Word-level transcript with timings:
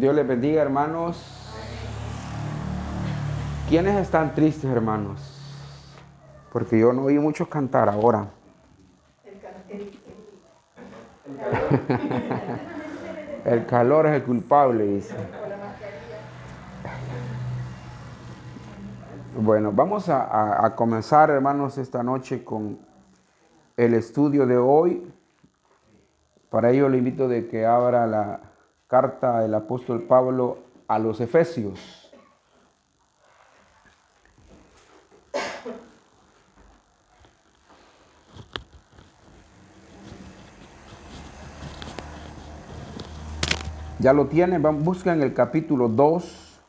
Dios 0.00 0.14
les 0.14 0.26
bendiga, 0.26 0.62
hermanos. 0.62 1.22
¿Quiénes 3.68 3.96
están 3.98 4.34
tristes, 4.34 4.64
hermanos? 4.64 5.20
Porque 6.50 6.78
yo 6.78 6.94
no 6.94 7.02
oí 7.02 7.18
muchos 7.18 7.48
cantar 7.48 7.90
ahora. 7.90 8.30
El 13.44 13.66
calor 13.66 14.06
es 14.06 14.14
el 14.14 14.22
culpable, 14.22 14.86
dice. 14.86 15.14
Bueno, 19.36 19.70
vamos 19.70 20.08
a, 20.08 20.64
a, 20.64 20.74
comenzar, 20.74 21.28
hermanos, 21.28 21.76
esta 21.76 22.02
noche 22.02 22.42
con 22.42 22.78
el 23.76 23.92
estudio 23.92 24.46
de 24.46 24.56
hoy. 24.56 25.12
Para 26.48 26.70
ello 26.70 26.88
le 26.88 26.96
invito 26.96 27.28
de 27.28 27.48
que 27.48 27.66
abra 27.66 28.06
la 28.06 28.49
carta 28.90 29.38
del 29.38 29.54
apóstol 29.54 30.02
Pablo 30.02 30.58
a 30.88 30.98
los 30.98 31.20
Efesios. 31.20 32.10
Ya 44.00 44.12
lo 44.12 44.26
tienen, 44.26 44.60
busquen 44.82 45.22
el 45.22 45.34
capítulo 45.34 45.88
2. 45.88 46.60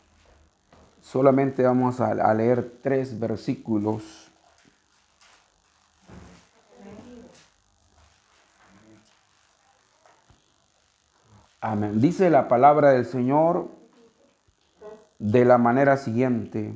Solamente 0.99 1.63
vamos 1.63 1.99
a, 2.01 2.33
leer 2.35 2.79
tres 2.83 3.19
versículos. 3.19 4.20
Amén. 11.61 12.01
Dice 12.01 12.29
la 12.29 12.47
palabra 12.47 12.89
del 12.89 13.05
Señor 13.05 13.69
de 15.19 15.45
la 15.45 15.57
manera 15.57 15.95
siguiente. 15.95 16.73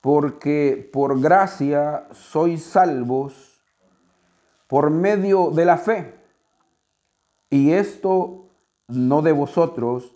Porque 0.00 0.90
por 0.92 1.20
gracia 1.20 2.08
sois 2.12 2.64
salvos 2.64 3.62
por 4.66 4.90
medio 4.90 5.50
de 5.50 5.64
la 5.64 5.78
fe. 5.78 6.14
Y 7.48 7.72
esto 7.72 8.46
no 8.88 9.22
de 9.22 9.32
vosotros, 9.32 10.14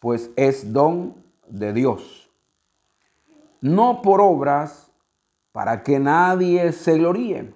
pues 0.00 0.30
es 0.36 0.72
don 0.72 1.16
de 1.48 1.72
Dios. 1.72 2.30
No 3.60 4.02
por 4.02 4.20
obras, 4.20 4.92
para 5.52 5.84
que 5.84 6.00
nadie 6.00 6.72
se 6.72 6.98
gloríe, 6.98 7.54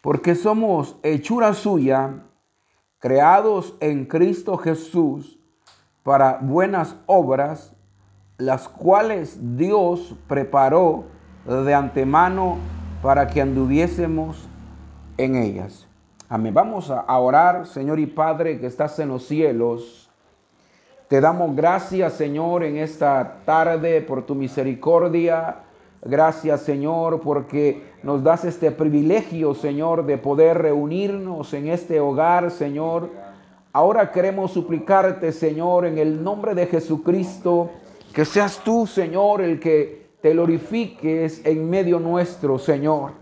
porque 0.00 0.34
somos 0.34 0.96
hechura 1.02 1.52
suya, 1.52 2.24
creados 3.02 3.74
en 3.80 4.04
Cristo 4.04 4.56
Jesús 4.56 5.36
para 6.04 6.38
buenas 6.40 6.96
obras, 7.06 7.74
las 8.38 8.68
cuales 8.68 9.56
Dios 9.56 10.14
preparó 10.28 11.06
de 11.44 11.74
antemano 11.74 12.58
para 13.02 13.26
que 13.26 13.42
anduviésemos 13.42 14.48
en 15.18 15.34
ellas. 15.34 15.88
Amén. 16.28 16.54
Vamos 16.54 16.90
a 16.90 17.18
orar, 17.18 17.66
Señor 17.66 17.98
y 17.98 18.06
Padre 18.06 18.60
que 18.60 18.66
estás 18.66 18.96
en 19.00 19.08
los 19.08 19.26
cielos. 19.26 20.08
Te 21.08 21.20
damos 21.20 21.56
gracias, 21.56 22.12
Señor, 22.12 22.62
en 22.62 22.76
esta 22.76 23.40
tarde 23.44 24.00
por 24.02 24.24
tu 24.24 24.36
misericordia. 24.36 25.56
Gracias, 26.04 26.62
Señor, 26.62 27.20
porque 27.20 27.92
nos 28.02 28.24
das 28.24 28.44
este 28.44 28.72
privilegio, 28.72 29.54
Señor, 29.54 30.04
de 30.04 30.18
poder 30.18 30.58
reunirnos 30.58 31.54
en 31.54 31.68
este 31.68 32.00
hogar, 32.00 32.50
Señor. 32.50 33.10
Ahora 33.72 34.10
queremos 34.10 34.50
suplicarte, 34.50 35.30
Señor, 35.30 35.86
en 35.86 35.98
el 35.98 36.22
nombre 36.22 36.54
de 36.56 36.66
Jesucristo, 36.66 37.70
que 38.12 38.24
seas 38.24 38.60
tú, 38.64 38.86
Señor, 38.86 39.42
el 39.42 39.60
que 39.60 40.10
te 40.20 40.30
glorifiques 40.30 41.46
en 41.46 41.70
medio 41.70 42.00
nuestro, 42.00 42.58
Señor. 42.58 43.12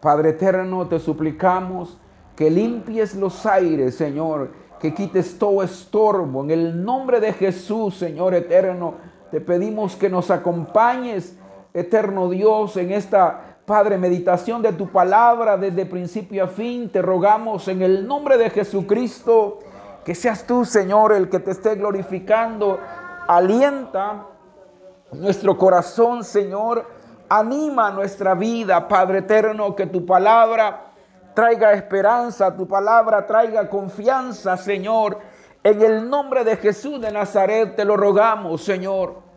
Padre 0.00 0.30
eterno, 0.30 0.88
te 0.88 0.98
suplicamos 0.98 1.98
que 2.34 2.50
limpies 2.50 3.14
los 3.16 3.44
aires, 3.46 3.96
Señor, 3.96 4.50
que 4.80 4.94
quites 4.94 5.38
todo 5.38 5.62
estorbo. 5.62 6.42
En 6.42 6.50
el 6.52 6.84
nombre 6.84 7.20
de 7.20 7.34
Jesús, 7.34 7.96
Señor 7.96 8.34
eterno, 8.34 8.94
te 9.30 9.40
pedimos 9.40 9.94
que 9.94 10.08
nos 10.08 10.30
acompañes, 10.30 11.37
eterno 11.78 12.28
Dios, 12.28 12.76
en 12.76 12.92
esta, 12.92 13.56
Padre, 13.64 13.98
meditación 13.98 14.62
de 14.62 14.72
tu 14.72 14.88
palabra 14.88 15.56
desde 15.56 15.84
principio 15.84 16.44
a 16.44 16.46
fin. 16.48 16.90
Te 16.90 17.02
rogamos 17.02 17.68
en 17.68 17.82
el 17.82 18.06
nombre 18.06 18.38
de 18.38 18.50
Jesucristo, 18.50 19.58
que 20.04 20.14
seas 20.14 20.46
tú, 20.46 20.64
Señor, 20.64 21.12
el 21.12 21.28
que 21.28 21.38
te 21.38 21.50
esté 21.50 21.74
glorificando. 21.74 22.78
Alienta 23.26 24.26
nuestro 25.12 25.58
corazón, 25.58 26.24
Señor. 26.24 26.86
Anima 27.28 27.90
nuestra 27.90 28.34
vida, 28.34 28.88
Padre 28.88 29.18
eterno, 29.18 29.76
que 29.76 29.86
tu 29.86 30.06
palabra 30.06 30.86
traiga 31.34 31.72
esperanza, 31.72 32.56
tu 32.56 32.66
palabra 32.66 33.26
traiga 33.26 33.68
confianza, 33.68 34.56
Señor. 34.56 35.18
En 35.62 35.82
el 35.82 36.08
nombre 36.08 36.42
de 36.42 36.56
Jesús 36.56 37.00
de 37.00 37.12
Nazaret 37.12 37.76
te 37.76 37.84
lo 37.84 37.98
rogamos, 37.98 38.64
Señor. 38.64 39.27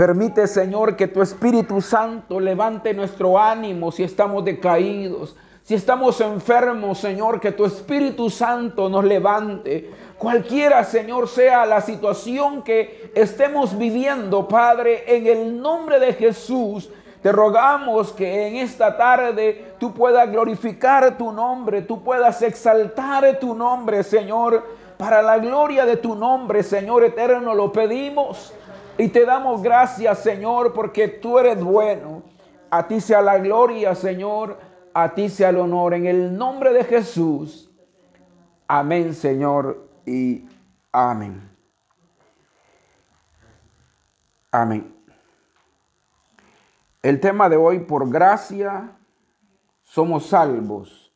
Permite, 0.00 0.46
Señor, 0.46 0.96
que 0.96 1.08
tu 1.08 1.20
Espíritu 1.20 1.82
Santo 1.82 2.40
levante 2.40 2.94
nuestro 2.94 3.38
ánimo 3.38 3.92
si 3.92 4.02
estamos 4.02 4.42
decaídos. 4.42 5.36
Si 5.62 5.74
estamos 5.74 6.18
enfermos, 6.22 6.96
Señor, 6.96 7.38
que 7.38 7.52
tu 7.52 7.66
Espíritu 7.66 8.30
Santo 8.30 8.88
nos 8.88 9.04
levante. 9.04 9.90
Cualquiera, 10.16 10.84
Señor, 10.84 11.28
sea 11.28 11.66
la 11.66 11.82
situación 11.82 12.62
que 12.62 13.12
estemos 13.14 13.76
viviendo, 13.76 14.48
Padre, 14.48 15.04
en 15.06 15.26
el 15.26 15.60
nombre 15.60 16.00
de 16.00 16.14
Jesús, 16.14 16.88
te 17.22 17.30
rogamos 17.30 18.10
que 18.12 18.46
en 18.46 18.56
esta 18.56 18.96
tarde 18.96 19.74
tú 19.78 19.92
puedas 19.92 20.32
glorificar 20.32 21.18
tu 21.18 21.30
nombre, 21.30 21.82
tú 21.82 22.02
puedas 22.02 22.40
exaltar 22.40 23.38
tu 23.38 23.54
nombre, 23.54 24.02
Señor, 24.02 24.64
para 24.96 25.20
la 25.20 25.36
gloria 25.36 25.84
de 25.84 25.98
tu 25.98 26.14
nombre, 26.14 26.62
Señor 26.62 27.04
eterno, 27.04 27.54
lo 27.54 27.70
pedimos 27.70 28.54
y 29.00 29.08
te 29.08 29.24
damos 29.24 29.62
gracias, 29.62 30.18
Señor, 30.18 30.74
porque 30.74 31.08
tú 31.08 31.38
eres 31.38 31.62
bueno. 31.62 32.22
A 32.70 32.86
ti 32.86 33.00
sea 33.00 33.22
la 33.22 33.38
gloria, 33.38 33.94
Señor, 33.94 34.58
a 34.92 35.14
ti 35.14 35.30
sea 35.30 35.48
el 35.48 35.56
honor, 35.56 35.94
en 35.94 36.06
el 36.06 36.36
nombre 36.36 36.74
de 36.74 36.84
Jesús. 36.84 37.70
Amén, 38.68 39.14
Señor, 39.14 39.88
y 40.04 40.46
amén. 40.92 41.50
Amén. 44.52 44.94
El 47.02 47.20
tema 47.20 47.48
de 47.48 47.56
hoy, 47.56 47.78
por 47.78 48.06
gracia 48.10 48.90
somos 49.82 50.26
salvos. 50.26 51.09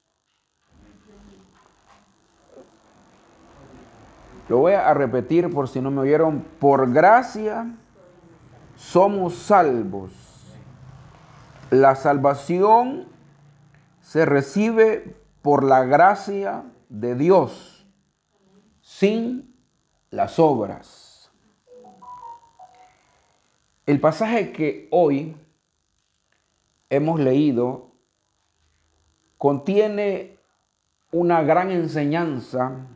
Lo 4.48 4.58
voy 4.58 4.72
a 4.72 4.92
repetir 4.92 5.50
por 5.50 5.68
si 5.68 5.80
no 5.80 5.90
me 5.90 6.02
oyeron. 6.02 6.42
Por 6.58 6.92
gracia 6.92 7.74
somos 8.76 9.34
salvos. 9.34 10.12
La 11.70 11.94
salvación 11.94 13.06
se 14.00 14.26
recibe 14.26 15.16
por 15.42 15.64
la 15.64 15.84
gracia 15.84 16.64
de 16.88 17.14
Dios, 17.14 17.86
sin 18.80 19.56
las 20.10 20.38
obras. 20.38 21.32
El 23.86 24.00
pasaje 24.00 24.52
que 24.52 24.88
hoy 24.90 25.36
hemos 26.90 27.18
leído 27.18 27.92
contiene 29.36 30.38
una 31.10 31.42
gran 31.42 31.70
enseñanza 31.70 32.86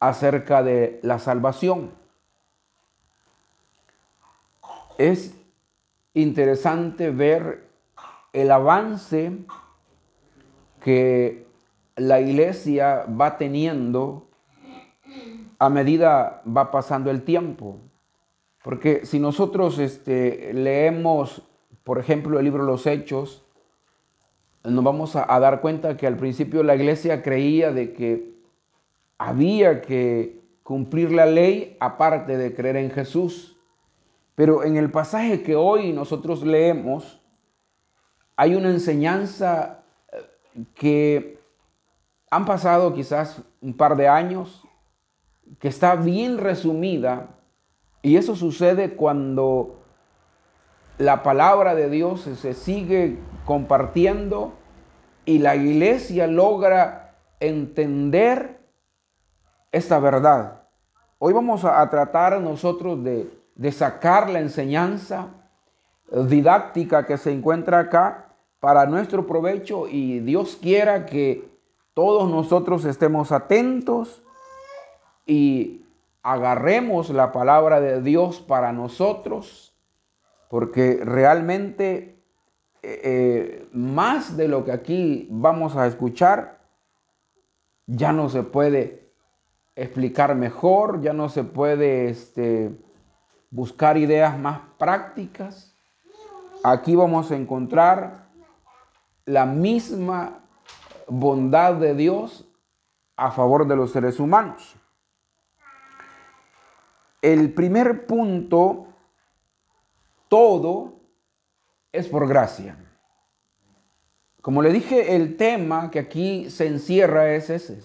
acerca 0.00 0.62
de 0.62 1.00
la 1.02 1.18
salvación. 1.18 1.90
Es 4.98 5.34
interesante 6.14 7.10
ver 7.10 7.68
el 8.32 8.50
avance 8.50 9.32
que 10.82 11.46
la 11.96 12.20
iglesia 12.20 13.04
va 13.08 13.38
teniendo 13.38 14.28
a 15.58 15.70
medida 15.70 16.42
va 16.46 16.70
pasando 16.70 17.10
el 17.10 17.22
tiempo. 17.22 17.78
Porque 18.62 19.06
si 19.06 19.18
nosotros 19.18 19.78
este, 19.78 20.52
leemos 20.52 21.42
por 21.86 22.00
ejemplo, 22.00 22.40
el 22.40 22.44
libro 22.44 22.64
los 22.64 22.84
Hechos, 22.84 23.44
nos 24.64 24.82
vamos 24.82 25.14
a, 25.14 25.38
dar 25.38 25.60
cuenta 25.60 25.96
que 25.96 26.08
al 26.08 26.16
principio 26.16 26.64
la 26.64 26.74
iglesia 26.74 27.22
creía 27.22 27.70
de 27.70 27.92
que 27.92 28.35
había 29.18 29.80
que 29.80 30.40
cumplir 30.62 31.12
la 31.12 31.26
ley 31.26 31.76
aparte 31.80 32.36
de 32.36 32.54
creer 32.54 32.76
en 32.76 32.90
Jesús. 32.90 33.56
Pero 34.34 34.64
en 34.64 34.76
el 34.76 34.90
pasaje 34.90 35.42
que 35.42 35.56
hoy 35.56 35.92
nosotros 35.92 36.42
leemos, 36.42 37.20
hay 38.36 38.54
una 38.54 38.70
enseñanza 38.70 39.84
eh, 40.12 40.64
que 40.74 41.38
han 42.30 42.44
pasado 42.44 42.92
quizás 42.94 43.42
un 43.60 43.74
par 43.74 43.96
de 43.96 44.08
años 44.08 44.62
que 45.58 45.68
está 45.68 45.94
bien 45.94 46.38
resumida 46.38 47.28
y 48.02 48.16
eso 48.16 48.36
sucede 48.36 48.94
cuando 48.94 49.82
la 50.98 51.22
palabra 51.22 51.74
de 51.74 51.88
Dios 51.88 52.22
se 52.22 52.54
sigue 52.54 53.18
compartiendo 53.44 54.54
y 55.24 55.38
la 55.38 55.56
iglesia 55.56 56.26
logra 56.26 57.16
entender 57.40 58.65
esta 59.76 59.98
verdad. 59.98 60.62
Hoy 61.18 61.34
vamos 61.34 61.64
a, 61.64 61.88
tratar 61.90 62.40
nosotros 62.40 62.98
de, 63.04 63.72
sacar 63.72 64.30
la 64.30 64.40
enseñanza 64.40 65.28
didáctica 66.10 67.04
que 67.04 67.18
se 67.18 67.30
encuentra 67.30 67.80
acá 67.80 68.34
para 68.58 68.86
nuestro 68.86 69.26
provecho 69.26 69.86
y 69.86 70.20
Dios 70.20 70.58
quiera 70.60 71.04
que 71.04 71.48
todos 71.92 72.30
nosotros 72.30 72.84
estemos 72.86 73.32
atentos 73.32 74.22
y 75.26 75.84
agarremos 76.22 77.10
la 77.10 77.32
palabra 77.32 77.80
de 77.80 78.00
Dios 78.00 78.40
para 78.40 78.72
nosotros, 78.72 79.74
porque 80.48 81.00
realmente 81.02 82.22
eh, 82.82 83.00
eh, 83.04 83.68
más 83.72 84.36
de 84.38 84.48
lo 84.48 84.64
que 84.64 84.72
aquí 84.72 85.28
vamos 85.30 85.76
a 85.76 85.86
escuchar 85.86 86.60
ya 87.86 88.12
no 88.12 88.28
se 88.28 88.42
puede 88.42 89.05
explicar 89.76 90.34
mejor, 90.34 91.02
ya 91.02 91.12
no 91.12 91.28
se 91.28 91.44
puede 91.44 92.08
este, 92.08 92.74
buscar 93.50 93.98
ideas 93.98 94.38
más 94.38 94.60
prácticas. 94.78 95.76
Aquí 96.64 96.96
vamos 96.96 97.30
a 97.30 97.36
encontrar 97.36 98.26
la 99.26 99.44
misma 99.44 100.40
bondad 101.06 101.74
de 101.74 101.94
Dios 101.94 102.48
a 103.16 103.30
favor 103.30 103.68
de 103.68 103.76
los 103.76 103.92
seres 103.92 104.18
humanos. 104.18 104.76
El 107.20 107.52
primer 107.52 108.06
punto, 108.06 108.88
todo 110.28 111.00
es 111.92 112.08
por 112.08 112.26
gracia. 112.26 112.78
Como 114.40 114.62
le 114.62 114.72
dije, 114.72 115.16
el 115.16 115.36
tema 115.36 115.90
que 115.90 115.98
aquí 115.98 116.50
se 116.50 116.66
encierra 116.66 117.34
es 117.34 117.50
ese, 117.50 117.82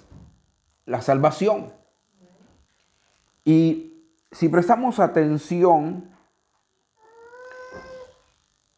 la 0.85 1.01
salvación. 1.01 1.80
Y 3.43 4.05
si 4.31 4.49
prestamos 4.49 4.99
atención, 4.99 6.09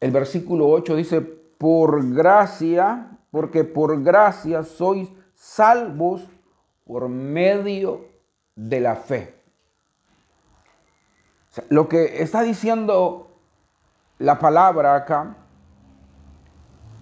el 0.00 0.10
versículo 0.10 0.68
8 0.68 0.96
dice, 0.96 1.20
por 1.20 2.12
gracia, 2.12 3.18
porque 3.30 3.64
por 3.64 4.02
gracia 4.02 4.62
sois 4.62 5.08
salvos 5.34 6.26
por 6.84 7.08
medio 7.08 8.06
de 8.54 8.80
la 8.80 8.96
fe 8.96 9.44
lo 11.68 11.88
que 11.88 12.22
está 12.22 12.42
diciendo 12.42 13.30
la 14.18 14.38
palabra 14.38 14.96
acá 14.96 15.36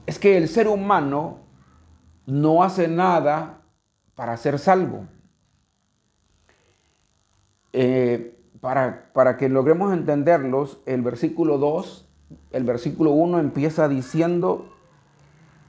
es 0.06 0.18
que 0.18 0.36
el 0.36 0.48
ser 0.48 0.68
humano 0.68 1.38
no 2.26 2.62
hace 2.62 2.88
nada 2.88 3.60
para 4.14 4.36
ser 4.36 4.58
salvo. 4.58 5.06
Eh, 7.72 8.38
para, 8.60 9.10
para, 9.12 9.36
que 9.36 9.48
logremos 9.48 9.92
entenderlos, 9.92 10.78
el 10.86 11.02
versículo 11.02 11.58
2, 11.58 12.08
el 12.52 12.64
versículo 12.64 13.10
1 13.12 13.40
empieza 13.40 13.88
diciendo 13.88 14.66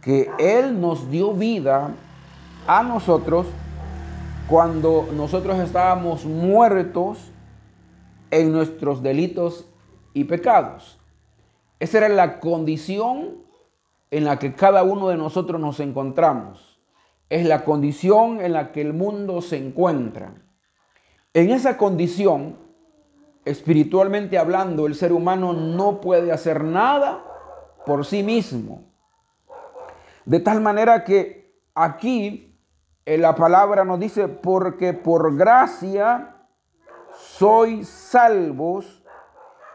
que 0.02 0.30
Él 0.38 0.80
nos 0.80 1.10
dio 1.10 1.34
vida 1.34 1.96
a 2.68 2.84
nosotros 2.84 3.48
cuando 4.48 5.08
nosotros 5.16 5.58
estábamos 5.60 6.26
muertos 6.26 7.32
en 8.32 8.52
nuestros 8.52 9.02
delitos 9.02 9.66
y 10.14 10.26
pecados. 10.26 11.00
Esa 11.80 12.00
era 12.00 12.10
la 12.10 12.40
condición 12.40 13.38
en 14.12 14.26
la 14.26 14.40
que 14.40 14.54
cada 14.54 14.84
uno 14.84 15.10
de 15.10 15.18
nosotros 15.18 15.60
nos 15.60 15.80
encontramos. 15.80 16.80
Es 17.30 17.46
la 17.46 17.64
condición 17.64 18.42
en 18.42 18.54
la 18.54 18.72
que 18.72 18.82
el 18.82 18.94
mundo 18.94 19.42
se 19.42 19.58
encuentra. 19.58 20.36
En 21.34 21.50
esa 21.50 21.78
condición, 21.78 22.58
espiritualmente 23.46 24.38
hablando, 24.38 24.86
el 24.86 24.96
ser 24.96 25.12
humano 25.12 25.54
no 25.54 26.00
puede 26.00 26.32
hacer 26.32 26.64
nada 26.64 27.24
por 27.86 28.06
sí 28.06 28.24
mismo. 28.24 28.84
De 30.26 30.40
tal 30.40 30.62
manera 30.62 31.04
que 31.04 31.60
aquí 31.74 32.58
en 33.06 33.22
la 33.22 33.36
palabra 33.36 33.84
nos 33.84 34.00
dice, 34.00 34.28
porque 34.28 34.94
por 34.94 35.36
gracia 35.36 36.36
soy 37.14 37.84
salvos 37.84 39.04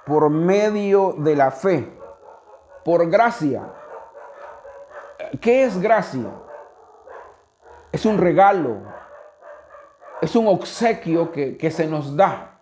por 0.06 0.30
medio 0.30 1.14
de 1.18 1.36
la 1.36 1.50
fe, 1.50 1.92
por 2.84 3.10
gracia. 3.10 3.74
¿Qué 5.40 5.64
es 5.64 5.78
gracia? 5.80 6.30
Es 7.92 8.06
un 8.06 8.16
regalo, 8.16 8.78
es 10.20 10.34
un 10.36 10.48
obsequio 10.48 11.30
que, 11.32 11.56
que 11.56 11.70
se 11.70 11.86
nos 11.86 12.16
da. 12.16 12.60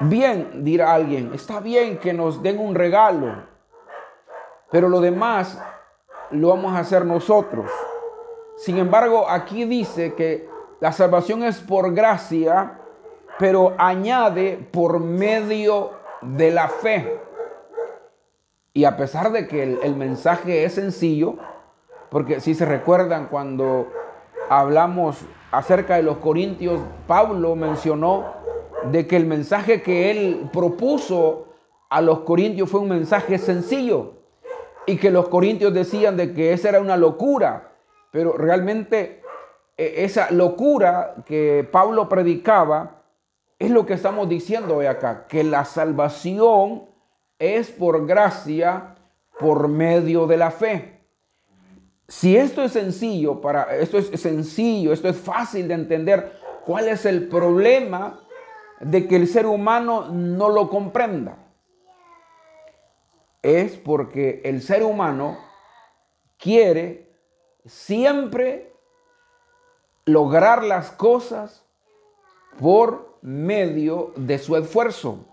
Bien, 0.00 0.64
dirá 0.64 0.94
alguien, 0.94 1.32
está 1.34 1.60
bien 1.60 1.98
que 1.98 2.12
nos 2.12 2.42
den 2.42 2.58
un 2.58 2.74
regalo, 2.74 3.44
pero 4.70 4.88
lo 4.88 5.00
demás 5.00 5.60
lo 6.30 6.48
vamos 6.48 6.74
a 6.74 6.80
hacer 6.80 7.04
nosotros. 7.04 7.70
Sin 8.56 8.78
embargo, 8.78 9.28
aquí 9.28 9.64
dice 9.64 10.14
que 10.14 10.48
la 10.80 10.92
salvación 10.92 11.42
es 11.42 11.58
por 11.58 11.92
gracia 11.92 12.78
pero 13.38 13.74
añade 13.78 14.58
por 14.72 15.00
medio 15.00 15.92
de 16.20 16.50
la 16.50 16.68
fe. 16.68 17.20
Y 18.74 18.84
a 18.84 18.96
pesar 18.96 19.32
de 19.32 19.46
que 19.46 19.62
el, 19.62 19.96
mensaje 19.96 20.64
es 20.64 20.74
sencillo, 20.74 21.36
porque 22.10 22.40
si 22.40 22.54
se 22.54 22.66
recuerdan 22.66 23.28
cuando 23.28 23.88
hablamos 24.50 25.24
acerca 25.50 25.96
de 25.96 26.02
los 26.02 26.18
corintios, 26.18 26.80
Pablo 27.06 27.56
mencionó 27.56 28.34
de 28.90 29.06
que 29.06 29.16
el 29.16 29.26
mensaje 29.26 29.82
que 29.82 30.10
él 30.10 30.50
propuso 30.52 31.46
a 31.90 32.00
los 32.00 32.20
corintios 32.20 32.70
fue 32.70 32.80
un 32.80 32.88
mensaje 32.88 33.38
sencillo 33.38 34.14
y 34.86 34.96
que 34.96 35.10
los 35.10 35.28
corintios 35.28 35.72
decían 35.74 36.16
de 36.16 36.32
que 36.32 36.52
esa 36.52 36.70
era 36.70 36.80
una 36.80 36.96
locura, 36.96 37.72
pero 38.10 38.32
realmente 38.32 39.22
e, 39.76 40.04
esa 40.04 40.30
locura 40.30 41.14
que 41.26 41.66
Pablo 41.70 42.08
predicaba 42.08 43.02
es 43.58 43.70
lo 43.70 43.86
que 43.86 43.94
estamos 43.94 44.28
diciendo 44.28 44.76
hoy 44.76 44.86
acá, 44.86 45.26
que 45.26 45.44
la 45.44 45.64
salvación 45.64 46.88
es 47.38 47.70
por 47.70 48.06
gracia, 48.06 48.94
por 49.38 49.68
medio 49.68 50.26
de 50.26 50.36
la 50.36 50.50
fe. 50.50 50.97
Si 52.08 52.34
esto 52.38 52.62
es 52.62 52.72
sencillo, 52.72 53.42
para 53.42 53.76
esto 53.76 53.98
es 53.98 54.18
sencillo, 54.18 54.94
esto 54.94 55.08
es 55.08 55.16
fácil 55.18 55.68
de 55.68 55.74
entender, 55.74 56.40
¿cuál 56.64 56.88
es 56.88 57.04
el 57.04 57.28
problema 57.28 58.20
de 58.80 59.06
que 59.06 59.16
el 59.16 59.28
ser 59.28 59.44
humano 59.44 60.08
no 60.08 60.48
lo 60.48 60.70
comprenda? 60.70 61.36
Es 63.42 63.76
porque 63.76 64.40
el 64.42 64.62
ser 64.62 64.84
humano 64.84 65.36
quiere 66.38 67.12
siempre 67.66 68.72
lograr 70.06 70.64
las 70.64 70.90
cosas 70.90 71.62
por 72.58 73.18
medio 73.20 74.12
de 74.16 74.38
su 74.38 74.56
esfuerzo. 74.56 75.26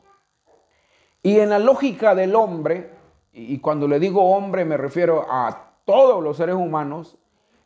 Y 1.24 1.39
en 1.39 1.51
la 1.51 1.60
lógica 1.60 2.13
del 2.15 2.36
hombre, 2.36 2.91
y 3.32 3.60
cuando 3.60 3.88
le 3.88 3.98
digo 3.98 4.36
hombre 4.36 4.65
me 4.65 4.75
refiero 4.75 5.25
a 5.32 5.64
todos 5.86 6.24
los 6.24 6.38
seres 6.38 6.56
humanos, 6.56 7.18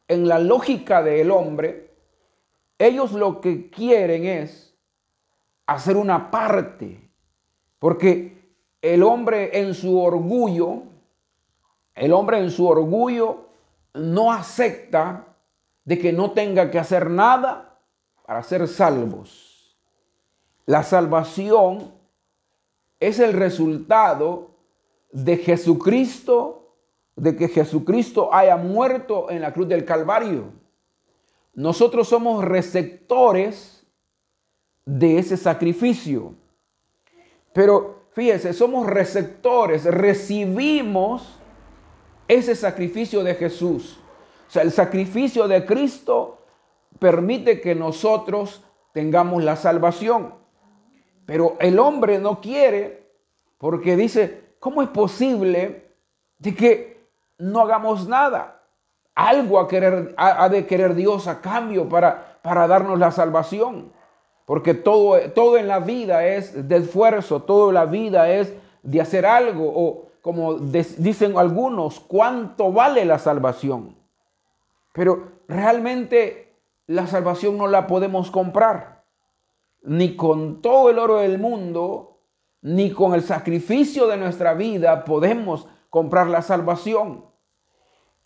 en 0.07 0.27
la 0.27 0.39
lógica 0.39 1.01
del 1.01 1.31
hombre, 1.31 1.93
ellos 2.77 3.11
lo 3.13 3.41
que 3.41 3.69
quieren 3.69 4.25
es 4.25 4.75
hacer 5.65 5.97
una 5.97 6.31
parte, 6.31 7.09
porque 7.77 8.53
el 8.81 9.03
hombre 9.03 9.59
en 9.59 9.73
su 9.73 9.99
orgullo, 9.99 10.83
el 11.95 12.13
hombre 12.13 12.39
en 12.39 12.49
su 12.49 12.67
orgullo 12.67 13.45
no 13.93 14.31
acepta 14.31 15.25
de 15.83 15.99
que 15.99 16.13
no 16.13 16.31
tenga 16.31 16.71
que 16.71 16.79
hacer 16.79 17.09
nada 17.09 17.79
para 18.25 18.43
ser 18.43 18.67
salvos. 18.67 19.77
La 20.65 20.83
salvación 20.83 21.93
es 22.99 23.19
el 23.19 23.33
resultado 23.33 24.51
de 25.11 25.37
Jesucristo, 25.37 26.68
de 27.19 27.35
que 27.35 27.49
Jesucristo 27.49 28.33
haya 28.33 28.55
muerto 28.55 29.29
en 29.29 29.41
la 29.41 29.51
cruz 29.51 29.67
del 29.67 29.83
Calvario. 29.83 30.53
Nosotros 31.53 32.07
somos 32.07 32.43
receptores 32.43 33.85
de 34.85 35.19
ese 35.19 35.35
sacrificio. 35.35 36.33
Pero 37.53 38.05
fíjense, 38.11 38.53
somos 38.53 38.87
receptores, 38.87 39.83
recibimos 39.83 41.39
ese 42.27 42.55
sacrificio 42.55 43.23
de 43.23 43.35
Jesús. 43.35 43.99
O 44.47 44.51
sea, 44.51 44.61
el 44.61 44.71
sacrificio 44.71 45.47
de 45.47 45.65
Cristo 45.65 46.37
permite 46.99 47.59
que 47.59 47.75
nosotros 47.75 48.63
tengamos 48.93 49.43
la 49.43 49.57
salvación. 49.57 50.35
Pero 51.25 51.57
el 51.59 51.79
hombre 51.79 52.17
no 52.17 52.39
quiere 52.39 53.11
porque 53.57 53.97
dice, 53.97 54.53
¿cómo 54.59 54.81
es 54.81 54.89
posible 54.89 55.91
de 56.37 56.55
que 56.55 56.98
no 57.39 57.61
hagamos 57.61 58.07
nada? 58.07 58.61
Algo 59.15 59.59
a 59.59 59.67
querer, 59.67 60.13
ha, 60.17 60.47
de 60.49 60.67
querer 60.67 60.93
Dios 60.93 61.27
a 61.27 61.41
cambio 61.41 61.89
para, 61.89 62.39
para 62.43 62.67
darnos 62.67 62.99
la 62.99 63.11
salvación. 63.11 63.91
Porque 64.45 64.73
todo, 64.73 65.19
todo 65.31 65.57
en 65.57 65.67
la 65.67 65.79
vida 65.79 66.25
es 66.25 66.67
de 66.67 66.77
esfuerzo, 66.77 67.41
todo 67.41 67.69
en 67.69 67.75
la 67.75 67.85
vida 67.85 68.29
es 68.29 68.53
de 68.83 69.01
hacer 69.01 69.25
algo. 69.25 69.71
O 69.73 70.09
como 70.21 70.55
dicen 70.55 71.37
algunos, 71.37 71.99
¿cuánto 71.99 72.71
vale 72.71 73.05
la 73.05 73.19
salvación? 73.19 73.95
Pero 74.93 75.31
realmente 75.47 76.55
la 76.87 77.07
salvación 77.07 77.57
no 77.57 77.67
la 77.67 77.87
podemos 77.87 78.31
comprar. 78.31 79.03
Ni 79.81 80.15
con 80.15 80.61
todo 80.61 80.89
el 80.89 80.99
oro 80.99 81.17
del 81.17 81.39
mundo, 81.39 82.19
ni 82.61 82.91
con 82.91 83.13
el 83.13 83.21
sacrificio 83.21 84.07
de 84.07 84.17
nuestra 84.17 84.53
vida 84.53 85.05
podemos 85.05 85.67
comprar 85.89 86.27
la 86.27 86.41
salvación. 86.41 87.28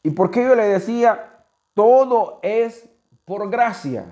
¿Y 0.04 0.12
por 0.12 0.30
qué 0.30 0.44
yo 0.44 0.54
le 0.54 0.68
decía, 0.68 1.46
todo 1.74 2.40
es 2.44 2.90
por 3.24 3.50
gracia? 3.50 4.06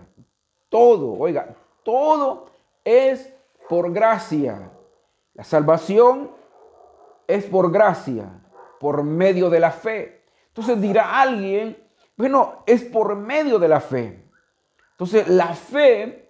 Todo, 0.69 1.19
oiga, 1.19 1.53
todo 1.83 2.45
es 2.85 3.33
por 3.67 3.91
gracia. 3.91 4.71
La 5.33 5.43
salvación 5.43 6.31
es 7.27 7.45
por 7.45 7.71
gracia, 7.71 8.41
por 8.79 9.03
medio 9.03 9.49
de 9.49 9.59
la 9.59 9.71
fe. 9.71 10.23
Entonces 10.47 10.81
dirá 10.81 11.21
alguien, 11.21 11.77
bueno, 12.15 12.63
es 12.65 12.83
por 12.83 13.15
medio 13.15 13.59
de 13.59 13.67
la 13.67 13.81
fe. 13.81 14.23
Entonces 14.91 15.27
la 15.27 15.53
fe, 15.53 16.29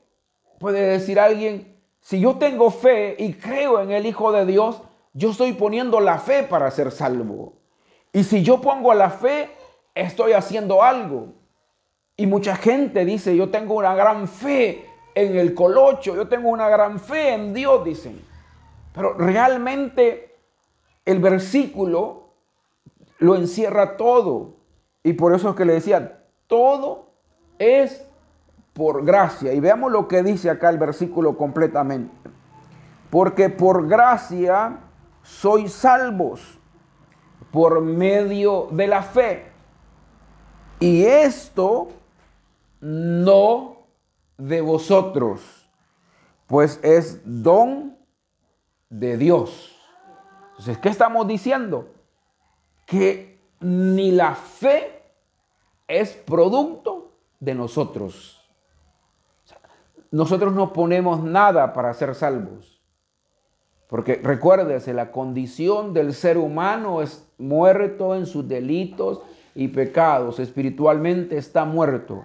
puede 0.59 0.81
decir 0.87 1.19
alguien, 1.19 1.79
si 1.99 2.19
yo 2.19 2.37
tengo 2.37 2.71
fe 2.71 3.15
y 3.17 3.33
creo 3.33 3.79
en 3.79 3.91
el 3.91 4.05
Hijo 4.07 4.31
de 4.31 4.45
Dios, 4.45 4.81
yo 5.13 5.31
estoy 5.31 5.53
poniendo 5.53 5.99
la 5.99 6.17
fe 6.17 6.43
para 6.43 6.71
ser 6.71 6.91
salvo. 6.91 7.60
Y 8.13 8.23
si 8.23 8.43
yo 8.43 8.59
pongo 8.61 8.93
la 8.93 9.09
fe, 9.09 9.49
estoy 9.95 10.33
haciendo 10.33 10.83
algo. 10.83 11.33
Y 12.17 12.27
mucha 12.27 12.55
gente 12.55 13.05
dice, 13.05 13.35
yo 13.35 13.49
tengo 13.49 13.75
una 13.75 13.95
gran 13.95 14.27
fe 14.27 14.85
en 15.15 15.35
el 15.35 15.53
colocho, 15.53 16.15
yo 16.15 16.27
tengo 16.27 16.49
una 16.49 16.69
gran 16.69 16.99
fe 16.99 17.33
en 17.33 17.53
Dios, 17.53 17.83
dicen. 17.83 18.21
Pero 18.93 19.13
realmente 19.13 20.35
el 21.05 21.19
versículo 21.19 22.33
lo 23.17 23.35
encierra 23.35 23.97
todo. 23.97 24.57
Y 25.03 25.13
por 25.13 25.33
eso 25.33 25.49
es 25.49 25.55
que 25.55 25.65
le 25.65 25.73
decía, 25.73 26.25
todo 26.47 27.11
es 27.57 28.05
por 28.73 29.05
gracia. 29.05 29.53
Y 29.53 29.59
veamos 29.59 29.91
lo 29.91 30.07
que 30.07 30.21
dice 30.21 30.49
acá 30.49 30.69
el 30.69 30.77
versículo 30.77 31.37
completamente. 31.37 32.13
Porque 33.09 33.49
por 33.49 33.87
gracia 33.87 34.79
sois 35.23 35.73
salvos 35.73 36.60
por 37.51 37.81
medio 37.81 38.67
de 38.71 38.87
la 38.87 39.03
fe. 39.03 39.51
Y 40.79 41.03
esto 41.03 41.89
no 42.79 43.77
de 44.37 44.61
vosotros, 44.61 45.41
pues 46.47 46.79
es 46.83 47.21
don 47.23 47.97
de 48.89 49.17
Dios 49.17 49.71
entonces, 50.61 50.77
¿qué 50.77 50.89
estamos 50.89 51.27
diciendo? 51.27 51.89
Que 52.85 53.41
ni 53.61 54.11
la 54.11 54.35
fe 54.35 55.01
es 55.87 56.11
producto 56.11 57.13
de 57.39 57.55
nosotros. 57.55 58.47
Nosotros 60.11 60.53
no 60.53 60.71
ponemos 60.71 61.23
nada 61.23 61.73
para 61.73 61.91
ser 61.95 62.13
salvos. 62.13 62.79
Porque 63.91 64.21
recuérdese, 64.23 64.93
la 64.93 65.11
condición 65.11 65.93
del 65.93 66.13
ser 66.13 66.37
humano 66.37 67.01
es 67.01 67.27
muerto 67.37 68.15
en 68.15 68.25
sus 68.25 68.47
delitos 68.47 69.21
y 69.53 69.67
pecados. 69.67 70.39
Espiritualmente 70.39 71.35
está 71.35 71.65
muerto. 71.65 72.23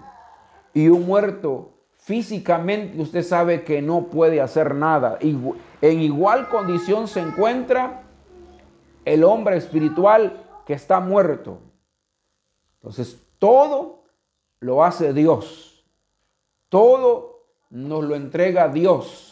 Y 0.73 0.87
un 0.87 1.05
muerto 1.05 1.73
físicamente 1.97 2.97
usted 3.01 3.21
sabe 3.21 3.65
que 3.65 3.81
no 3.81 4.05
puede 4.05 4.39
hacer 4.39 4.75
nada. 4.75 5.19
En 5.19 5.99
igual 5.99 6.47
condición 6.47 7.09
se 7.09 7.19
encuentra 7.19 8.03
el 9.03 9.25
hombre 9.25 9.57
espiritual 9.57 10.41
que 10.65 10.71
está 10.71 11.01
muerto. 11.01 11.59
Entonces, 12.75 13.21
todo 13.39 14.05
lo 14.61 14.85
hace 14.85 15.11
Dios. 15.11 15.85
Todo 16.69 17.43
nos 17.69 18.05
lo 18.05 18.15
entrega 18.15 18.69
Dios. 18.69 19.26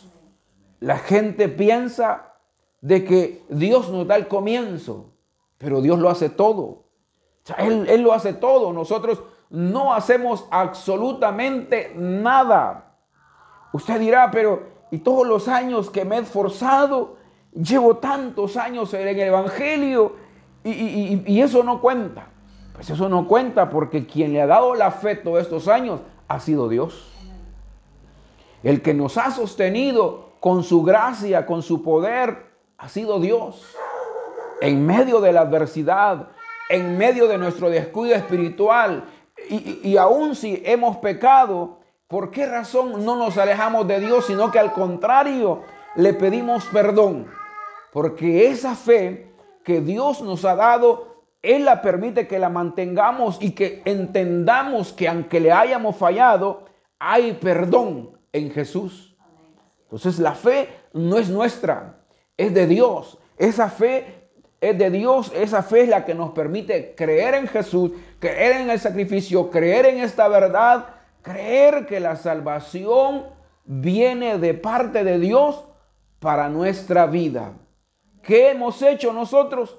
La 0.85 0.97
gente 0.97 1.49
piensa 1.49 2.33
de 2.79 3.03
que 3.03 3.43
Dios 3.49 3.89
nos 3.89 4.05
da 4.05 4.15
el 4.17 4.27
comienzo, 4.27 5.13
pero 5.57 5.81
Dios 5.81 5.97
lo 5.97 6.09
hace 6.09 6.29
todo. 6.29 6.83
él, 7.57 8.01
lo 8.03 8.13
hace 8.13 8.33
todo. 8.33 8.71
Nosotros 8.71 9.23
no 9.49 9.95
hacemos 9.95 10.45
absolutamente 10.51 11.91
nada. 11.95 12.97
Usted 13.73 13.99
dirá, 13.99 14.29
pero 14.29 14.63
¿y 14.91 14.99
todos 14.99 15.25
los 15.25 15.47
años 15.47 15.89
que 15.89 16.05
me 16.05 16.17
he 16.17 16.19
esforzado? 16.19 17.17
llevo 17.55 17.97
tantos 17.97 18.55
años 18.55 18.93
en 18.93 19.07
el 19.07 19.19
Evangelio 19.19 20.13
y, 20.63 21.41
eso 21.41 21.63
no 21.63 21.81
cuenta. 21.81 22.27
Pues 22.73 22.91
eso 22.91 23.09
no 23.09 23.27
cuenta 23.27 23.71
porque 23.71 24.05
quien 24.05 24.33
le 24.33 24.41
ha 24.41 24.45
dado 24.45 24.75
la 24.75 24.91
fe 24.91 25.15
todos 25.15 25.41
estos 25.41 25.67
años 25.67 26.01
ha 26.27 26.39
sido 26.39 26.69
Dios. 26.69 27.11
El 28.61 28.83
que 28.83 28.93
nos 28.93 29.17
ha 29.17 29.31
sostenido 29.31 30.34
con 30.45 30.63
su 30.63 30.83
gracia, 30.83 31.47
con 31.47 31.63
su 31.63 31.81
poder, 31.81 32.51
ha 32.77 32.87
sido 32.87 33.19
Dios. 33.19 33.75
En 34.61 34.85
medio 34.85 35.19
de 35.19 35.33
la 35.33 35.41
adversidad, 35.41 36.27
en 36.69 36.99
medio 36.99 37.27
de 37.27 37.39
nuestro 37.39 37.71
descuido 37.71 38.13
espiritual, 38.13 39.05
y, 39.49 39.79
y 39.81 39.97
aún 39.97 40.35
si 40.35 40.61
hemos 40.63 40.97
pecado, 40.97 41.79
¿por 42.07 42.29
qué 42.29 42.45
razón 42.45 43.03
no 43.03 43.15
nos 43.15 43.39
alejamos 43.39 43.87
de 43.87 43.99
Dios, 43.99 44.27
sino 44.27 44.51
que 44.51 44.59
al 44.59 44.71
contrario 44.71 45.63
le 45.95 46.13
pedimos 46.13 46.63
perdón? 46.65 47.25
Porque 47.91 48.47
esa 48.47 48.75
fe 48.75 49.33
que 49.63 49.81
Dios 49.81 50.21
nos 50.21 50.45
ha 50.45 50.55
dado, 50.55 51.23
Él 51.41 51.65
la 51.65 51.81
permite 51.81 52.27
que 52.27 52.37
la 52.37 52.49
mantengamos 52.49 53.39
y 53.41 53.53
que 53.53 53.81
entendamos 53.83 54.93
que 54.93 55.07
aunque 55.07 55.39
le 55.39 55.51
hayamos 55.51 55.95
fallado, 55.95 56.65
hay 56.99 57.33
perdón 57.33 58.11
en 58.31 58.51
Jesús. 58.51 59.14
Entonces 59.95 60.19
la 60.19 60.33
fe 60.33 60.67
no 60.91 61.17
es 61.17 61.29
nuestra, 61.29 61.99
es 62.35 62.53
de 62.53 62.67
Dios. 62.67 63.17
Esa 63.37 63.69
fe 63.69 64.27
es 64.59 64.77
de 64.77 64.89
Dios, 64.89 65.31
esa 65.33 65.63
fe 65.63 65.83
es 65.83 65.89
la 65.89 66.03
que 66.03 66.13
nos 66.13 66.31
permite 66.31 66.95
creer 66.95 67.35
en 67.35 67.47
Jesús, 67.47 67.91
creer 68.19 68.57
en 68.57 68.69
el 68.69 68.77
sacrificio, 68.77 69.49
creer 69.49 69.85
en 69.85 69.99
esta 69.99 70.27
verdad, 70.27 70.87
creer 71.21 71.85
que 71.85 72.01
la 72.01 72.17
salvación 72.17 73.27
viene 73.63 74.37
de 74.37 74.53
parte 74.53 75.05
de 75.05 75.17
Dios 75.17 75.63
para 76.19 76.49
nuestra 76.49 77.05
vida. 77.05 77.53
¿Qué 78.21 78.49
hemos 78.49 78.81
hecho 78.81 79.13
nosotros? 79.13 79.77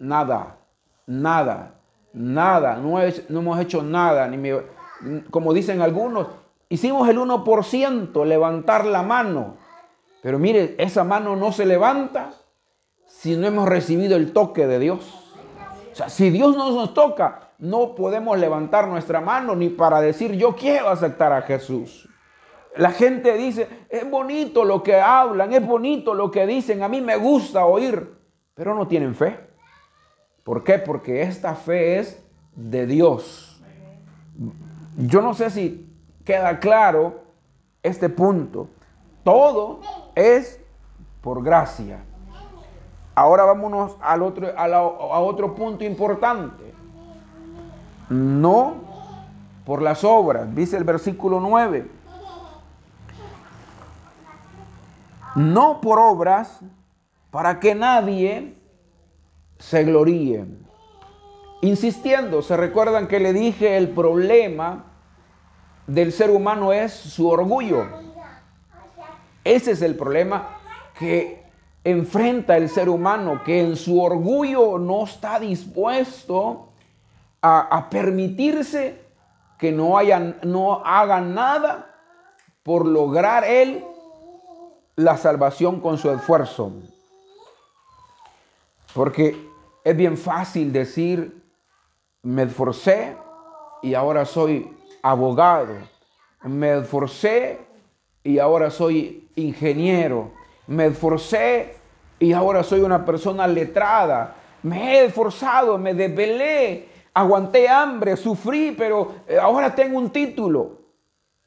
Nada, 0.00 0.58
nada, 1.06 1.74
nada. 2.12 2.76
No, 2.78 3.00
hemos 3.00 3.60
hecho 3.60 3.80
nada. 3.80 4.26
Ni 4.26 4.50
como 5.30 5.52
dicen 5.52 5.82
algunos, 5.82 6.26
hicimos 6.68 7.08
el 7.08 7.18
1%, 7.18 8.24
levantar 8.24 8.84
la 8.84 9.02
mano. 9.02 9.56
Pero 10.22 10.38
mire, 10.38 10.74
esa 10.78 11.04
mano 11.04 11.36
no 11.36 11.52
se 11.52 11.66
levanta 11.66 12.34
si 13.06 13.36
no 13.36 13.46
hemos 13.46 13.68
recibido 13.68 14.16
el 14.16 14.32
toque 14.32 14.66
de 14.66 14.78
Dios. 14.78 15.34
O 15.92 15.94
sea, 15.94 16.08
si 16.08 16.30
Dios 16.30 16.56
no 16.56 16.72
nos 16.72 16.94
toca, 16.94 17.52
no 17.58 17.94
podemos 17.94 18.38
levantar 18.38 18.88
nuestra 18.88 19.20
mano 19.20 19.54
ni 19.54 19.70
para 19.70 20.00
decir 20.00 20.32
yo 20.32 20.54
quiero 20.54 20.88
aceptar 20.88 21.32
a 21.32 21.42
Jesús. 21.42 22.08
La 22.76 22.90
gente 22.90 23.34
dice, 23.38 23.68
es 23.88 24.08
bonito 24.10 24.64
lo 24.64 24.82
que 24.82 25.00
hablan, 25.00 25.52
es 25.54 25.66
bonito 25.66 26.12
lo 26.12 26.30
que 26.30 26.46
dicen, 26.46 26.82
a 26.82 26.88
mí 26.88 27.00
me 27.00 27.16
gusta 27.16 27.64
oír, 27.64 28.14
pero 28.54 28.74
no 28.74 28.86
tienen 28.86 29.14
fe. 29.14 29.40
¿Por 30.44 30.62
qué? 30.62 30.78
Porque 30.78 31.22
esta 31.22 31.54
fe 31.54 31.98
es 31.98 32.22
de 32.54 32.86
Dios. 32.86 33.62
Yo 34.98 35.22
no 35.22 35.32
sé 35.32 35.50
si 35.50 35.85
queda 36.26 36.60
claro 36.60 37.22
este 37.82 38.10
punto. 38.10 38.68
Todo 39.24 39.80
es 40.14 40.60
por 41.22 41.42
gracia. 41.42 42.04
Ahora 43.14 43.44
vámonos 43.44 43.96
otro, 44.20 44.48
a, 44.54 44.64
a 44.64 45.20
otro 45.20 45.54
punto 45.54 45.82
importante. 45.84 46.74
No 48.10 48.74
por 49.64 49.80
las 49.80 50.04
obras, 50.04 50.54
dice 50.54 50.76
el 50.76 50.84
versículo 50.84 51.40
9 51.40 51.96
no 55.36 55.82
por 55.82 55.98
obras, 55.98 56.60
para 57.30 57.60
que 57.60 57.74
nadie 57.74 58.54
se 59.58 59.84
gloríe. 59.84 60.46
Insistiendo, 61.60 62.40
se 62.42 62.56
recuerdan 62.56 63.06
que 63.06 63.20
le 63.20 63.34
dije 63.34 63.76
el 63.76 63.90
problema 63.90 64.86
del 65.86 66.12
ser 66.12 66.30
humano 66.30 66.72
es 66.72 66.92
su 66.92 67.28
orgullo. 67.28 67.86
Ese 69.44 69.72
es 69.72 69.82
el 69.82 69.94
problema 69.94 70.58
que 70.98 71.44
enfrenta 71.84 72.56
el 72.56 72.68
ser 72.68 72.88
humano, 72.88 73.42
que 73.44 73.60
en 73.60 73.76
su 73.76 74.02
orgullo 74.02 74.78
no 74.78 75.04
está 75.04 75.38
dispuesto 75.38 76.72
a, 77.40 77.88
permitirse 77.90 79.04
que 79.56 79.70
no, 79.70 79.96
hayan, 79.96 80.36
no 80.42 80.82
haga 80.84 81.20
nada 81.20 81.94
por 82.64 82.84
lograr 82.84 83.44
él 83.44 83.84
la 84.96 85.16
salvación 85.16 85.80
con 85.80 85.96
su 85.96 86.10
esfuerzo. 86.10 86.72
Porque 88.92 89.48
es 89.84 89.96
bien 89.96 90.16
fácil 90.16 90.72
decir, 90.72 91.44
me 92.22 92.42
esforcé 92.42 93.16
y 93.82 93.94
ahora 93.94 94.24
soy 94.24 94.75
abogado. 95.10 95.74
Me 96.42 96.78
esforcé 96.78 97.60
y 98.24 98.38
ahora 98.38 98.70
soy 98.70 99.28
ingeniero. 99.36 100.32
Me 100.66 100.86
esforcé 100.86 101.76
y 102.18 102.32
ahora 102.32 102.64
soy 102.64 102.80
una 102.80 103.04
persona 103.04 103.46
letrada. 103.46 104.34
Me 104.62 104.94
he 104.98 105.04
esforzado, 105.04 105.78
me 105.78 105.94
desvelé, 105.94 106.88
aguanté 107.14 107.68
hambre, 107.68 108.16
sufrí, 108.16 108.74
pero 108.76 109.14
eh, 109.28 109.38
ahora 109.40 109.72
tengo 109.74 109.96
un 109.96 110.10
título. 110.10 110.78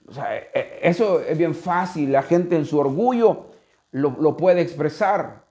O 0.07 0.13
sea, 0.13 0.37
e, 0.37 0.49
e, 0.53 0.79
eso 0.83 1.19
es 1.19 1.37
bien 1.37 1.53
fácil. 1.53 2.13
La 2.13 2.23
gente 2.23 2.55
en 2.55 2.65
su 2.65 2.79
orgullo 2.79 3.47
lo, 3.91 4.15
lo 4.21 4.37
puede 4.37 4.61
expresar, 4.61 5.43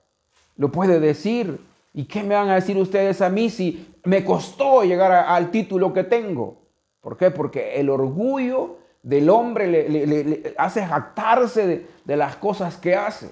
lo 0.57 0.71
puede 0.71 0.99
decir. 0.99 1.59
¿Y 1.93 2.05
qué 2.05 2.23
me 2.23 2.35
van 2.35 2.49
a 2.49 2.55
decir 2.55 2.77
ustedes 2.77 3.21
a 3.21 3.29
mí 3.29 3.49
si 3.49 3.93
me 4.03 4.23
costó 4.23 4.83
llegar 4.83 5.11
al 5.11 5.51
título 5.51 5.93
que 5.93 6.03
tengo? 6.03 6.58
¿Por 7.01 7.17
qué? 7.17 7.31
Porque 7.31 7.79
el 7.79 7.89
orgullo 7.89 8.77
del 9.01 9.29
hombre 9.29 9.67
le, 9.67 10.53
hace 10.57 10.85
jactarse 10.85 11.87
de, 12.03 12.17
las 12.17 12.35
cosas 12.35 12.77
que 12.77 12.95
hace. 12.95 13.31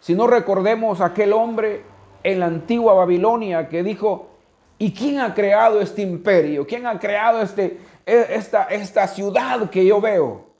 Si 0.00 0.14
no 0.14 0.26
recordemos 0.26 1.00
aquel 1.00 1.32
hombre 1.32 1.84
en 2.22 2.40
la 2.40 2.46
antigua 2.46 2.94
Babilonia 2.94 3.68
que 3.68 3.82
dijo, 3.82 4.30
¿y 4.78 4.92
quién 4.92 5.20
ha 5.20 5.34
creado 5.34 5.80
este 5.80 6.02
imperio? 6.02 6.66
¿Quién 6.66 6.86
ha 6.86 6.98
creado 6.98 7.42
este, 7.42 7.80
e, 8.06 8.26
esta, 8.30 8.64
esta 8.64 9.06
ciudad 9.08 9.70
que 9.70 9.84
yo 9.84 10.00
veo? 10.00 10.52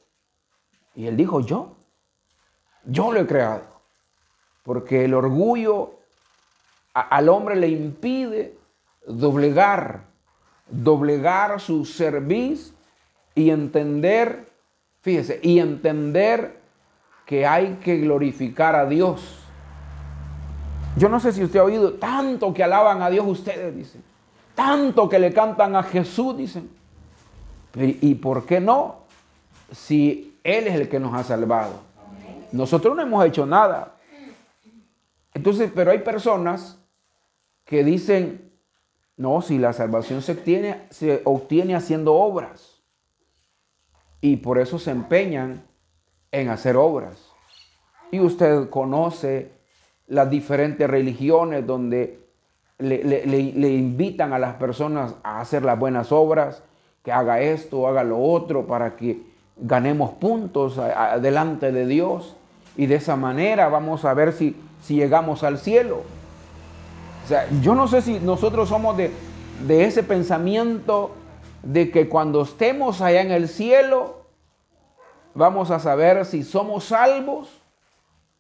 Y 0.94 1.06
él 1.06 1.16
dijo, 1.16 1.40
yo, 1.40 1.76
yo 2.84 3.12
lo 3.12 3.20
he 3.20 3.26
creado. 3.26 3.62
Porque 4.62 5.04
el 5.04 5.14
orgullo 5.14 5.98
al 6.92 7.28
hombre 7.28 7.56
le 7.56 7.68
impide 7.68 8.58
doblegar, 9.06 10.11
doblegar 10.72 11.60
su 11.60 11.84
servicio 11.84 12.74
y 13.34 13.50
entender, 13.50 14.50
fíjese, 15.02 15.38
y 15.42 15.58
entender 15.58 16.60
que 17.26 17.46
hay 17.46 17.78
que 17.82 17.98
glorificar 17.98 18.74
a 18.74 18.86
Dios. 18.86 19.38
Yo 20.96 21.08
no 21.08 21.20
sé 21.20 21.32
si 21.32 21.44
usted 21.44 21.60
ha 21.60 21.64
oído 21.64 21.94
tanto 21.94 22.52
que 22.52 22.64
alaban 22.64 23.02
a 23.02 23.10
Dios 23.10 23.26
ustedes, 23.26 23.74
dicen. 23.74 24.02
Tanto 24.54 25.08
que 25.08 25.18
le 25.18 25.32
cantan 25.32 25.76
a 25.76 25.82
Jesús, 25.82 26.36
dicen. 26.36 26.68
¿Y 27.74 28.14
por 28.16 28.44
qué 28.44 28.60
no? 28.60 29.02
Si 29.70 30.38
Él 30.44 30.66
es 30.66 30.74
el 30.74 30.88
que 30.88 31.00
nos 31.00 31.14
ha 31.14 31.24
salvado. 31.24 31.80
Nosotros 32.52 32.94
no 32.94 33.02
hemos 33.02 33.24
hecho 33.24 33.46
nada. 33.46 33.96
Entonces, 35.32 35.70
pero 35.74 35.90
hay 35.90 36.00
personas 36.00 36.78
que 37.64 37.82
dicen, 37.82 38.51
no, 39.16 39.42
si 39.42 39.58
la 39.58 39.72
salvación 39.72 40.22
se 40.22 40.32
obtiene, 41.24 41.74
haciendo 41.74 42.14
obras. 42.14 42.82
Y 44.20 44.36
por 44.36 44.58
eso 44.58 44.78
se 44.78 44.90
empeñan 44.90 45.64
en 46.30 46.48
hacer 46.48 46.76
obras. 46.76 47.28
Y 48.10 48.20
usted 48.20 48.70
conoce 48.70 49.52
las 50.06 50.30
diferentes 50.30 50.88
religiones 50.88 51.66
donde 51.66 52.20
le, 52.78 53.38
invitan 53.38 54.32
a 54.32 54.38
las 54.38 54.54
personas 54.54 55.14
a 55.22 55.40
hacer 55.40 55.62
las 55.62 55.78
buenas 55.78 56.12
obras, 56.12 56.62
que 57.02 57.12
haga 57.12 57.40
esto, 57.40 57.86
haga 57.88 58.04
lo 58.04 58.18
otro, 58.18 58.66
para 58.66 58.96
que 58.96 59.22
ganemos 59.56 60.12
puntos 60.12 60.80
delante 61.20 61.72
de 61.72 61.86
Dios. 61.86 62.36
Y 62.76 62.86
de 62.86 62.96
esa 62.96 63.16
manera 63.16 63.68
vamos 63.68 64.04
a 64.04 64.14
ver 64.14 64.32
si, 64.32 64.56
si 64.82 64.96
llegamos 64.96 65.42
al 65.42 65.58
cielo. 65.58 66.02
O 67.24 67.28
sea, 67.28 67.48
yo 67.60 67.74
no 67.74 67.86
sé 67.88 68.02
si 68.02 68.18
nosotros 68.20 68.68
somos 68.68 68.96
de, 68.96 69.12
ese 69.68 70.02
pensamiento 70.02 71.12
de 71.62 71.90
que 71.90 72.08
cuando 72.08 72.42
estemos 72.42 73.00
allá 73.00 73.20
en 73.20 73.30
el 73.30 73.48
cielo, 73.48 74.22
vamos 75.34 75.70
a 75.70 75.78
saber 75.78 76.24
si 76.24 76.42
somos 76.42 76.84
salvos 76.84 77.48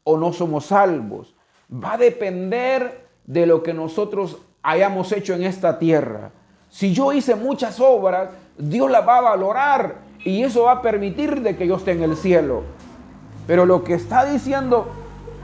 o 0.04 0.16
no 0.16 0.32
somos 0.32 0.66
salvos. 0.66 1.34
Va 1.72 1.94
a 1.94 1.98
depender 1.98 3.06
de 3.24 3.46
lo 3.46 3.62
que 3.62 3.72
nosotros 3.72 4.38
hayamos 4.62 5.12
hecho 5.12 5.34
en 5.34 5.44
esta 5.44 5.78
tierra. 5.78 6.32
Si 6.68 6.92
yo 6.92 7.12
hice 7.12 7.36
muchas 7.36 7.78
obras, 7.80 8.30
Dios 8.58 8.90
las 8.90 9.06
va 9.06 9.18
a 9.18 9.22
valorar 9.22 9.96
y 10.24 10.42
eso 10.42 10.64
va 10.64 10.72
a 10.72 10.82
permitir 10.82 11.40
de 11.42 11.56
que 11.56 11.66
yo 11.66 11.76
esté 11.76 11.92
en 11.92 12.02
el 12.02 12.16
cielo. 12.16 12.62
Pero 13.46 13.64
lo 13.64 13.84
que 13.84 13.94
está 13.94 14.24
diciendo 14.24 14.88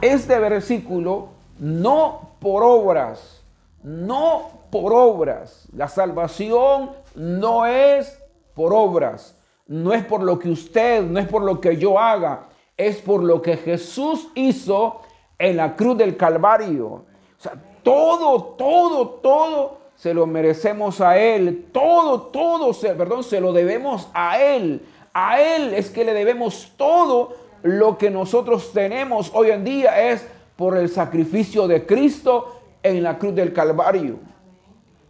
este 0.00 0.38
versículo 0.38 1.28
no 1.58 2.27
por 2.40 2.62
obras, 2.62 3.42
no 3.82 4.50
por 4.70 4.92
obras. 4.92 5.66
La 5.72 5.88
salvación 5.88 6.90
no 7.14 7.66
es 7.66 8.22
por 8.54 8.72
obras, 8.72 9.36
no 9.66 9.92
es 9.92 10.04
por 10.04 10.22
lo 10.22 10.38
que 10.38 10.50
usted, 10.50 11.02
no 11.02 11.18
es 11.18 11.28
por 11.28 11.42
lo 11.42 11.60
que 11.60 11.76
yo 11.76 11.98
haga, 11.98 12.48
es 12.76 12.98
por 12.98 13.22
lo 13.22 13.42
que 13.42 13.56
Jesús 13.56 14.28
hizo 14.34 15.00
en 15.38 15.56
la 15.56 15.76
cruz 15.76 15.96
del 15.96 16.16
Calvario. 16.16 16.86
O 16.86 17.04
sea, 17.38 17.52
todo, 17.82 18.42
todo, 18.56 19.08
todo 19.08 19.78
se 19.96 20.14
lo 20.14 20.26
merecemos 20.26 21.00
a 21.00 21.18
Él. 21.18 21.68
Todo, 21.72 22.22
todo, 22.22 22.72
se, 22.72 22.90
perdón, 22.90 23.24
se 23.24 23.40
lo 23.40 23.52
debemos 23.52 24.08
a 24.14 24.40
Él. 24.40 24.86
A 25.12 25.40
Él 25.40 25.74
es 25.74 25.90
que 25.90 26.04
le 26.04 26.14
debemos 26.14 26.72
todo 26.76 27.34
lo 27.62 27.98
que 27.98 28.10
nosotros 28.10 28.72
tenemos 28.72 29.32
hoy 29.34 29.50
en 29.50 29.64
día 29.64 30.10
es 30.10 30.26
por 30.58 30.76
el 30.76 30.88
sacrificio 30.88 31.68
de 31.68 31.86
Cristo 31.86 32.60
en 32.82 33.00
la 33.04 33.16
cruz 33.16 33.32
del 33.32 33.52
Calvario. 33.52 34.18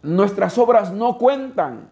Nuestras 0.03 0.55
obras 0.59 0.93
no 0.93 1.17
cuentan. 1.17 1.89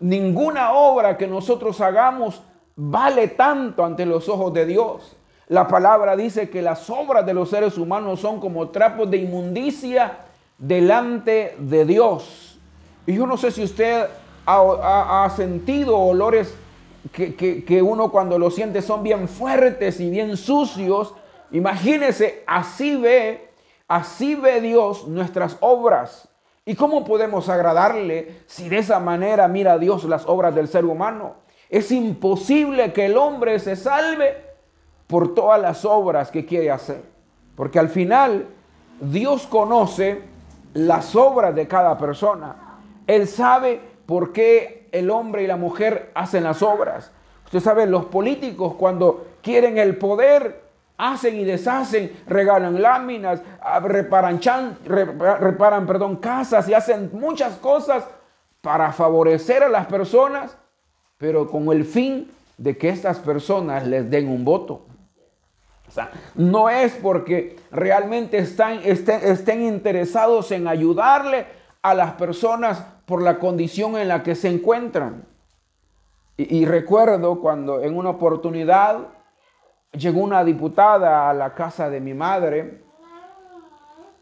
Ninguna 0.00 0.72
obra 0.72 1.18
que 1.18 1.26
nosotros 1.26 1.78
hagamos 1.82 2.40
vale 2.74 3.28
tanto 3.28 3.84
ante 3.84 4.06
los 4.06 4.30
ojos 4.30 4.54
de 4.54 4.64
Dios. 4.64 5.14
La 5.48 5.68
palabra 5.68 6.16
dice 6.16 6.48
que 6.48 6.62
las 6.62 6.88
obras 6.88 7.26
de 7.26 7.34
los 7.34 7.50
seres 7.50 7.76
humanos 7.76 8.20
son 8.20 8.40
como 8.40 8.70
trapos 8.70 9.10
de 9.10 9.18
inmundicia 9.18 10.20
delante 10.56 11.54
de 11.58 11.84
Dios. 11.84 12.58
Y 13.06 13.12
yo 13.12 13.26
no 13.26 13.36
sé 13.36 13.50
si 13.50 13.62
usted 13.62 14.06
ha, 14.46 15.30
sentido 15.36 15.98
olores 15.98 16.56
que, 17.12 17.34
que, 17.62 17.82
uno 17.82 18.10
cuando 18.10 18.38
lo 18.38 18.50
siente 18.50 18.80
son 18.80 19.02
bien 19.02 19.28
fuertes 19.28 20.00
y 20.00 20.08
bien 20.08 20.38
sucios 20.38 21.12
Imagínese, 21.50 22.42
así 22.46 22.96
ve, 22.96 23.48
así 23.88 24.34
ve 24.34 24.60
Dios 24.60 25.06
nuestras 25.06 25.56
obras. 25.60 26.28
¿Y 26.64 26.74
cómo 26.74 27.04
podemos 27.04 27.48
agradarle 27.48 28.40
si 28.46 28.68
de 28.68 28.78
esa 28.78 28.98
manera 28.98 29.46
mira 29.46 29.78
Dios 29.78 30.04
las 30.04 30.26
obras 30.26 30.54
del 30.54 30.66
ser 30.66 30.84
humano? 30.84 31.34
Es 31.68 31.92
imposible 31.92 32.92
que 32.92 33.06
el 33.06 33.16
hombre 33.16 33.58
se 33.60 33.76
salve 33.76 34.36
por 35.06 35.34
todas 35.34 35.60
las 35.60 35.84
obras 35.84 36.30
que 36.30 36.44
quiere 36.44 36.70
hacer. 36.70 37.02
Porque 37.54 37.78
al 37.78 37.88
final 37.88 38.48
Dios 39.00 39.46
conoce 39.46 40.22
las 40.74 41.14
obras 41.14 41.54
de 41.54 41.68
cada 41.68 41.96
persona. 41.96 42.80
Él 43.06 43.28
sabe 43.28 43.80
por 44.04 44.32
qué 44.32 44.88
el 44.92 45.10
hombre 45.10 45.44
y 45.44 45.46
la 45.46 45.56
mujer 45.56 46.10
hacen 46.14 46.44
las 46.44 46.62
obras. 46.62 47.12
Usted 47.44 47.60
sabe, 47.60 47.86
los 47.86 48.06
políticos 48.06 48.74
cuando 48.74 49.26
quieren 49.40 49.78
el 49.78 49.96
poder 49.96 50.65
hacen 50.98 51.36
y 51.36 51.44
deshacen, 51.44 52.12
regalan 52.26 52.80
láminas, 52.80 53.42
ah, 53.60 53.80
reparan, 53.80 54.40
reparan 54.84 55.86
perdón, 55.86 56.16
casas 56.16 56.68
y 56.68 56.74
hacen 56.74 57.10
muchas 57.12 57.56
cosas 57.56 58.04
para 58.60 58.92
favorecer 58.92 59.62
a 59.62 59.68
las 59.68 59.86
personas, 59.86 60.56
pero 61.18 61.48
con 61.48 61.70
el 61.70 61.84
fin 61.84 62.30
de 62.56 62.76
que 62.76 62.88
estas 62.88 63.18
personas 63.18 63.86
les 63.86 64.10
den 64.10 64.28
un 64.28 64.44
voto. 64.44 64.86
No 66.34 66.68
es 66.68 66.92
porque 66.94 67.56
realmente 67.70 68.38
están, 68.38 68.80
estén, 68.84 69.62
interesados 69.62 70.50
en 70.50 70.66
ayudarle 70.66 71.46
a 71.80 71.94
las 71.94 72.12
personas 72.14 72.84
por 73.06 73.22
la 73.22 73.38
condición 73.38 73.96
en 73.96 74.08
la 74.08 74.22
que 74.22 74.34
se 74.34 74.48
encuentran. 74.48 75.24
y 76.36 76.66
recuerdo 76.66 77.40
cuando 77.40 77.80
en 77.80 77.96
una 77.96 78.10
oportunidad 78.10 79.15
llegó 79.96 80.20
una 80.20 80.44
diputada 80.44 81.30
a 81.30 81.34
la 81.34 81.54
casa 81.54 81.90
de 81.90 82.00
mi 82.00 82.14
madre 82.14 82.82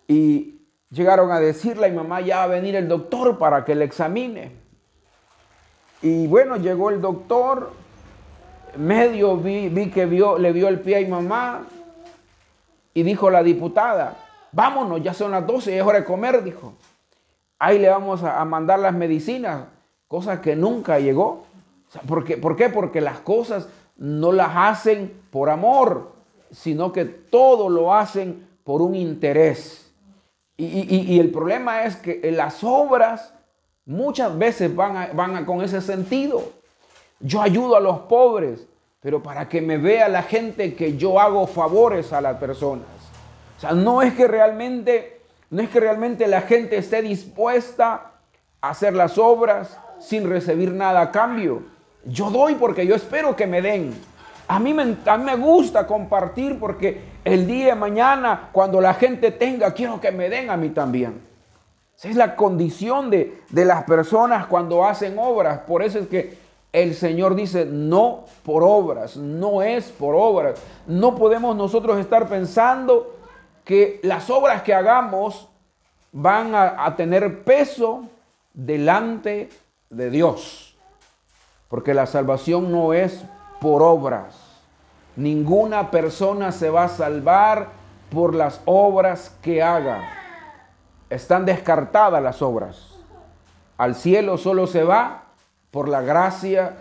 y 0.06 0.60
llegaron 0.90 1.30
a 1.32 1.40
decirle 1.40 1.86
a 1.86 1.90
mi 1.90 1.96
mamá, 1.96 2.20
ya 2.20 2.38
va 2.38 2.42
a 2.44 2.46
venir 2.48 2.76
el 2.76 2.88
doctor 2.88 3.38
para 3.38 3.64
que 3.64 3.74
le 3.74 3.84
examine. 3.84 4.52
Y 6.02 6.26
bueno, 6.26 6.56
llegó 6.56 6.90
el 6.90 7.00
doctor, 7.00 7.72
medio 8.76 9.36
vi, 9.36 9.68
vi 9.68 9.90
que 9.90 10.06
vio, 10.06 10.38
le 10.38 10.52
vio 10.52 10.68
el 10.68 10.80
pie 10.80 10.96
a 10.96 11.00
mi 11.00 11.06
mamá 11.06 11.66
Y 12.92 13.02
dijo 13.02 13.30
la 13.30 13.42
diputada, 13.42 14.16
vámonos, 14.52 15.02
ya 15.02 15.14
son 15.14 15.30
las 15.30 15.46
12, 15.46 15.76
es 15.78 15.82
hora 15.82 16.00
de 16.00 16.04
comer, 16.04 16.42
dijo. 16.44 16.74
Ahí 17.58 17.78
le 17.78 17.88
vamos 17.88 18.22
a, 18.22 18.44
mandar 18.44 18.78
las 18.78 18.94
medicinas, 18.94 19.64
cosa 20.06 20.40
que 20.40 20.54
nunca 20.54 20.98
llegó. 20.98 21.46
¿por, 22.06 22.24
qué? 22.24 22.36
¿Por 22.36 22.56
qué? 22.56 22.68
Porque 22.68 23.00
las 23.00 23.20
cosas 23.20 23.68
no 23.96 24.32
las 24.32 24.50
hacen 24.54 25.22
por 25.30 25.50
amor, 25.50 26.12
sino 26.50 26.92
que 26.92 27.04
todo 27.04 27.68
lo 27.68 27.94
hacen 27.94 28.46
por 28.64 28.82
un 28.82 28.94
interés. 28.94 29.92
Y, 30.56 31.18
el 31.18 31.32
problema 31.32 31.82
es 31.82 31.96
que 31.96 32.30
las 32.30 32.62
obras 32.62 33.34
muchas 33.86 34.36
veces 34.38 34.74
van, 34.74 35.44
con 35.44 35.62
ese 35.62 35.80
sentido. 35.80 36.42
Yo 37.20 37.42
ayudo 37.42 37.76
a 37.76 37.80
los 37.80 38.00
pobres, 38.00 38.66
pero 39.00 39.22
para 39.22 39.48
que 39.48 39.60
me 39.60 39.78
vea 39.78 40.08
la 40.08 40.22
gente 40.22 40.74
que 40.74 40.96
yo 40.96 41.20
hago 41.20 41.46
favores 41.46 42.12
a 42.12 42.20
las 42.20 42.36
personas. 42.38 42.86
O 43.56 43.60
sea, 43.60 43.72
no 43.72 44.02
es 44.02 44.14
que 44.14 44.28
realmente, 44.28 45.22
no 45.50 45.62
es 45.62 45.70
que 45.70 45.80
realmente 45.80 46.26
la 46.28 46.42
gente 46.42 46.76
esté 46.76 47.02
dispuesta 47.02 48.12
a 48.60 48.70
hacer 48.70 48.94
las 48.94 49.18
obras 49.18 49.78
sin 49.98 50.28
recibir 50.28 50.72
nada 50.72 51.00
a 51.00 51.10
cambio. 51.10 51.73
Yo 52.06 52.30
doy 52.30 52.54
porque 52.54 52.86
yo 52.86 52.94
espero 52.94 53.34
que 53.36 53.46
me 53.46 53.62
den. 53.62 53.94
A 54.46 54.58
mí, 54.58 54.74
me, 54.74 55.36
gusta 55.36 55.86
compartir 55.86 56.58
porque 56.58 57.00
el 57.24 57.46
día 57.46 57.68
de 57.68 57.74
mañana, 57.74 58.50
cuando 58.52 58.80
la 58.80 58.94
gente 58.94 59.30
tenga, 59.30 59.72
quiero 59.72 60.00
que 60.00 60.12
me 60.12 60.28
den 60.28 60.50
a 60.50 60.56
mí 60.56 60.68
también. 60.70 61.22
Esa 61.96 62.08
es 62.08 62.16
la 62.16 62.36
condición 62.36 63.08
de, 63.08 63.42
de 63.50 63.64
las 63.64 63.84
personas 63.84 64.46
cuando 64.46 64.84
hacen 64.84 65.18
obras. 65.18 65.60
Por 65.60 65.82
eso 65.82 65.98
es 65.98 66.08
que 66.08 66.36
el 66.72 66.94
Señor 66.94 67.36
dice, 67.36 67.64
no 67.64 68.24
por 68.42 68.64
obras, 68.64 69.16
no 69.16 69.62
es 69.62 69.90
por 69.92 70.14
obras. 70.16 70.60
No 70.86 71.14
podemos 71.14 71.56
nosotros 71.56 71.98
estar 71.98 72.28
pensando 72.28 73.14
que 73.64 74.00
las 74.02 74.28
obras 74.28 74.62
que 74.62 74.74
hagamos 74.74 75.48
van 76.12 76.54
a, 76.54 76.94
tener 76.96 77.42
peso 77.42 78.04
delante 78.52 79.48
de 79.90 80.10
Dios. 80.10 80.73
Porque 81.74 81.92
la 81.92 82.06
salvación 82.06 82.70
no 82.70 82.92
es 82.92 83.24
por 83.60 83.82
obras. 83.82 84.36
Ninguna 85.16 85.90
persona 85.90 86.52
se 86.52 86.70
va 86.70 86.84
a 86.84 86.88
salvar 86.88 87.70
por 88.12 88.32
las 88.32 88.60
obras 88.64 89.36
que 89.42 89.60
haga. 89.60 90.08
Están 91.10 91.44
descartadas 91.44 92.22
las 92.22 92.42
obras. 92.42 92.94
Al 93.76 93.96
cielo 93.96 94.38
solo 94.38 94.68
se 94.68 94.84
va 94.84 95.24
por 95.72 95.88
la 95.88 96.00
gracia 96.00 96.76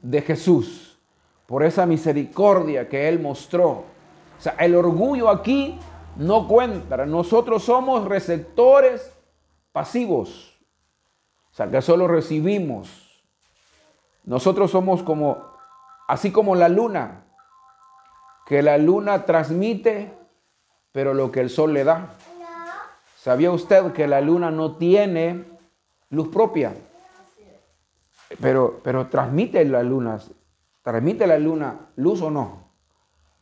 de 0.00 0.22
Jesús, 0.22 0.98
por 1.44 1.62
esa 1.62 1.84
misericordia 1.84 2.88
que 2.88 3.06
Él 3.10 3.20
mostró. 3.20 3.68
O 3.68 3.84
sea, 4.38 4.56
el 4.58 4.74
orgullo 4.74 5.28
aquí 5.28 5.78
no 6.16 6.48
cuenta. 6.48 7.04
Nosotros 7.04 7.62
somos 7.62 8.06
receptores 8.06 9.12
pasivos. 9.70 10.58
O 11.52 11.54
sea, 11.54 11.70
que 11.70 11.82
solo 11.82 12.08
recibimos. 12.08 13.03
Nosotros 14.24 14.70
somos 14.70 15.02
como, 15.02 15.38
así 16.08 16.32
como 16.32 16.54
la 16.54 16.68
luna, 16.68 17.24
que 18.46 18.62
la 18.62 18.78
luna 18.78 19.24
transmite, 19.24 20.12
pero 20.92 21.14
lo 21.14 21.30
que 21.30 21.40
el 21.40 21.50
sol 21.50 21.74
le 21.74 21.84
da. 21.84 22.08
¿Sabía 23.16 23.50
usted 23.50 23.92
que 23.92 24.06
la 24.06 24.20
luna 24.20 24.50
no 24.50 24.76
tiene 24.76 25.44
luz 26.10 26.28
propia? 26.28 26.74
Pero, 28.40 28.80
pero 28.82 29.06
transmite 29.06 29.64
la 29.64 29.82
luna, 29.82 30.18
transmite 30.82 31.26
la 31.26 31.38
luna 31.38 31.88
luz 31.96 32.20
o 32.22 32.30
no. 32.30 32.64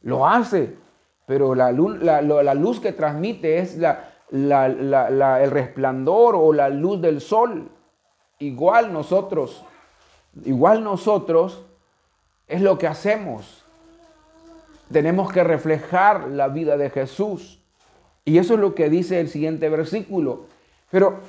Lo 0.03 0.27
hace, 0.27 0.77
pero 1.27 1.55
la, 1.55 1.73
la, 1.73 2.55
luz 2.55 2.81
que 2.81 2.93
transmite 2.93 3.59
es 3.59 3.79
el 4.31 5.51
resplandor 5.51 6.35
o 6.37 6.53
la 6.53 6.69
luz 6.69 7.01
del 7.01 7.21
sol. 7.21 7.71
Igual 8.39 8.93
nosotros, 8.93 9.65
igual 10.45 10.83
nosotros 10.85 11.63
es 12.49 12.61
lo 12.61 12.79
que 12.79 12.87
hacemos. 12.87 13.65
Tenemos 14.91 15.33
que 15.33 15.43
reflejar 15.43 16.29
la 16.29 16.49
vida 16.49 16.77
de 16.77 16.91
Jesús. 16.91 17.61
Y 18.25 18.39
eso 18.39 18.55
es 18.55 18.61
lo 18.61 18.75
que 18.75 18.91
dice 18.91 19.21
el 19.21 19.29
siguiente 19.29 19.69
versículo. 19.69 20.47
Pero 20.91 21.21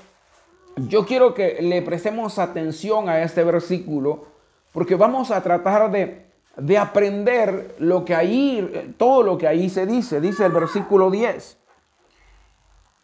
yo 0.76 1.06
quiero 1.06 1.34
que 1.34 1.62
le 1.62 1.82
prestemos 1.82 2.40
atención 2.40 3.10
a 3.10 3.22
este 3.22 3.44
versículo 3.44 4.26
porque 4.74 4.96
vamos 4.96 5.32
a 5.32 5.42
tratar 5.42 5.92
de, 5.92 6.78
aprender 6.78 7.76
lo 7.80 8.04
que 8.04 8.16
ahí, 8.16 8.96
todo 8.98 9.24
lo 9.24 9.38
que 9.38 9.48
ahí 9.48 9.70
se 9.70 9.86
dice. 9.86 10.20
Dice 10.20 10.46
el 10.46 10.52
versículo 10.52 11.10
10. 11.12 11.58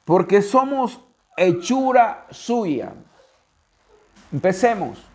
Porque 0.04 0.42
somos 0.42 1.00
hechura 1.38 2.26
suya. 2.32 2.94
Empecemos. 4.34 5.09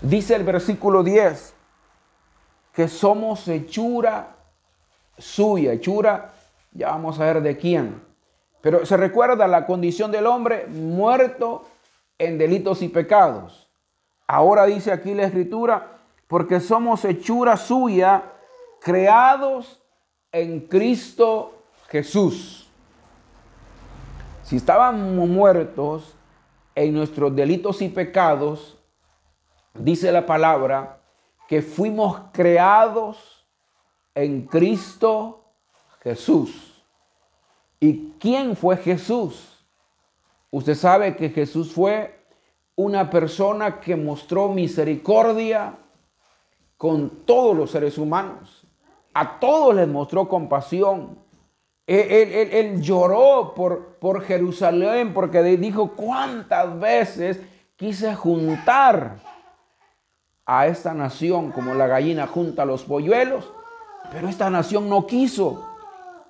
Dice 0.00 0.36
el 0.36 0.44
versículo 0.44 1.02
10 1.02 1.54
que 2.72 2.86
somos 2.86 3.48
hechura 3.48 4.36
suya. 5.18 5.72
Hechura, 5.72 6.32
ya 6.72 6.90
vamos 6.90 7.18
a 7.18 7.24
ver 7.24 7.42
de 7.42 7.56
quién. 7.56 8.00
Pero 8.60 8.86
se 8.86 8.96
recuerda 8.96 9.48
la 9.48 9.66
condición 9.66 10.12
del 10.12 10.26
hombre 10.26 10.66
muerto 10.66 11.64
en 12.18 12.38
delitos 12.38 12.82
y 12.82 12.88
pecados. 12.88 13.68
Ahora 14.26 14.66
dice 14.66 14.92
aquí 14.92 15.14
la 15.14 15.24
escritura, 15.24 15.98
porque 16.28 16.60
somos 16.60 17.04
hechura 17.04 17.56
suya, 17.56 18.22
creados 18.80 19.82
en 20.30 20.60
Cristo 20.60 21.64
Jesús. 21.88 22.68
Si 24.44 24.56
estábamos 24.56 25.28
muertos 25.28 26.14
en 26.74 26.94
nuestros 26.94 27.34
delitos 27.34 27.82
y 27.82 27.88
pecados, 27.88 28.77
dice 29.78 30.12
la 30.12 30.26
palabra 30.26 31.00
que 31.48 31.62
fuimos 31.62 32.20
creados 32.32 33.46
en 34.14 34.42
Cristo 34.46 35.44
Jesús. 36.02 36.82
¿Y 37.80 38.12
quién 38.18 38.56
fue 38.56 38.76
Jesús? 38.76 39.64
Usted 40.50 40.74
sabe 40.74 41.16
que 41.16 41.30
Jesús 41.30 41.72
fue 41.72 42.18
una 42.74 43.10
persona 43.10 43.80
que 43.80 43.96
mostró 43.96 44.48
misericordia 44.48 45.76
con 46.76 47.10
todos 47.24 47.56
los 47.56 47.70
seres 47.70 47.98
humanos. 47.98 48.66
A 49.14 49.38
todos 49.38 49.74
les 49.74 49.88
mostró 49.88 50.28
compasión. 50.28 51.18
Él, 51.86 52.80
lloró 52.82 53.54
por, 53.54 53.96
por 53.96 54.22
Jerusalén 54.22 55.14
porque 55.14 55.42
dijo 55.42 55.92
cuántas 55.96 56.78
veces 56.78 57.40
quise 57.76 58.14
juntar 58.14 59.16
a 60.48 60.66
esta 60.66 60.94
nación 60.94 61.52
como 61.52 61.74
la 61.74 61.86
gallina 61.86 62.26
junta 62.26 62.62
a 62.62 62.64
los 62.64 62.82
polluelos, 62.82 63.52
pero 64.10 64.28
esta 64.28 64.48
nación 64.48 64.88
no 64.88 65.06
quiso 65.06 65.62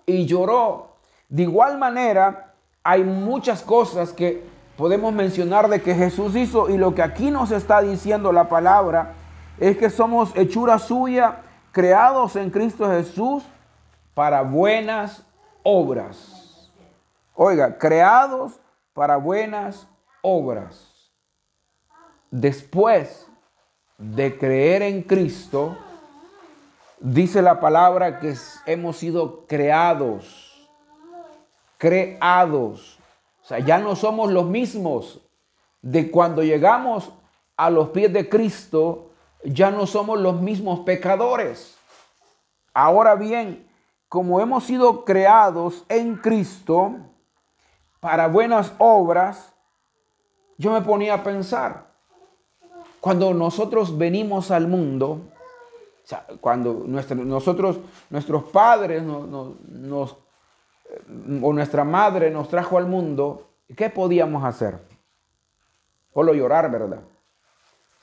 y 0.05 0.27
lloró. 0.27 0.97
De 1.29 1.45
igual 1.45 1.79
manera, 1.79 2.55
hay 2.83 3.05
muchas 3.05 3.63
cosas 3.63 4.13
que 4.13 4.43
podemos 4.77 5.13
mencionar 5.13 5.69
de 5.69 5.81
que 5.81 5.95
Jesús 5.95 6.35
hizo 6.35 6.69
y 6.69 6.77
lo 6.77 6.97
que 6.97 7.03
aquí 7.03 7.31
nos 7.31 7.53
está 7.53 7.81
diciendo 7.81 8.33
la 8.33 8.49
palabra 8.49 9.15
es 9.61 9.79
que 9.79 9.89
somos 9.89 10.33
hechura 10.35 10.81
suya, 10.81 11.43
creados 11.71 12.35
en 12.35 12.51
Cristo 12.51 12.91
Jesús 12.91 13.45
para 14.15 14.43
buenas 14.43 15.25
obras. 15.63 16.73
Oiga, 17.37 17.79
creados 17.79 18.59
para 18.95 19.17
buenas 19.17 19.87
obras. 20.23 21.13
Después 22.33 23.28
de 23.99 24.39
creer 24.39 24.83
en 24.83 25.03
Cristo, 25.03 25.77
dice 27.01 27.43
la 27.43 27.61
palabra 27.61 28.19
que 28.21 28.35
hemos 28.67 28.97
sido 28.97 29.45
creados 29.47 30.49
creados. 31.79 32.99
O 33.43 33.47
sea, 33.47 33.61
ya 33.61 33.79
no 33.79 33.97
somos 33.97 34.31
los 34.31 34.45
mismos 34.45 35.23
de 35.81 36.11
cuando 36.11 36.43
llegamos 36.43 37.11
a 37.57 37.71
los 37.71 37.91
pies 37.91 38.13
de 38.13 38.29
Cristo, 38.29 39.13
ya 39.45 39.71
no 39.71 39.87
somos 39.87 40.21
los 40.21 40.41
mismos 40.41 40.81
pecadores. 40.81 41.79
Ahora 42.75 43.15
bien, 43.15 43.67
como 44.09 44.41
hemos 44.41 44.65
sido 44.65 45.05
creados 45.05 45.85
en 45.89 46.17
Cristo 46.17 46.97
para 48.01 48.27
buenas 48.27 48.73
obras, 48.79 49.55
yo 50.59 50.73
me 50.73 50.83
ponía 50.83 51.15
a 51.15 51.23
pensar, 51.23 51.88
cuando 53.09 53.33
nosotros 53.33 53.97
venimos 53.97 54.51
al 54.51 54.69
mundo, 54.69 55.23
cuando 56.43 56.85
nosotros, 56.85 57.79
nuestros 58.11 58.45
padres 58.51 59.03
nos 59.03 60.17
o 61.43 61.53
nuestra 61.55 61.85
madre 61.85 62.31
nos 62.31 62.51
trajo 62.51 62.77
al 62.77 62.85
mundo, 62.85 63.49
¿qué 63.75 63.89
podíamos 63.89 64.45
hacer? 64.45 64.77
Solo 66.13 66.35
llorar, 66.35 66.71
¿verdad? 66.71 67.01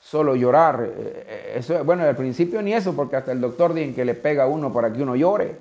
Solo 0.00 0.34
llorar. 0.34 0.82
Eh, 0.82 0.92
eh, 0.96 1.52
eso, 1.58 1.84
bueno, 1.84 2.02
al 2.02 2.16
principio 2.16 2.60
ni 2.60 2.72
eso, 2.72 2.96
porque 2.96 3.14
hasta 3.14 3.30
el 3.30 3.40
doctor 3.40 3.74
dice 3.74 3.94
que 3.94 4.04
le 4.04 4.14
pega 4.14 4.42
a 4.42 4.48
uno 4.48 4.72
para 4.72 4.92
que 4.92 5.04
uno 5.04 5.14
llore. 5.14 5.56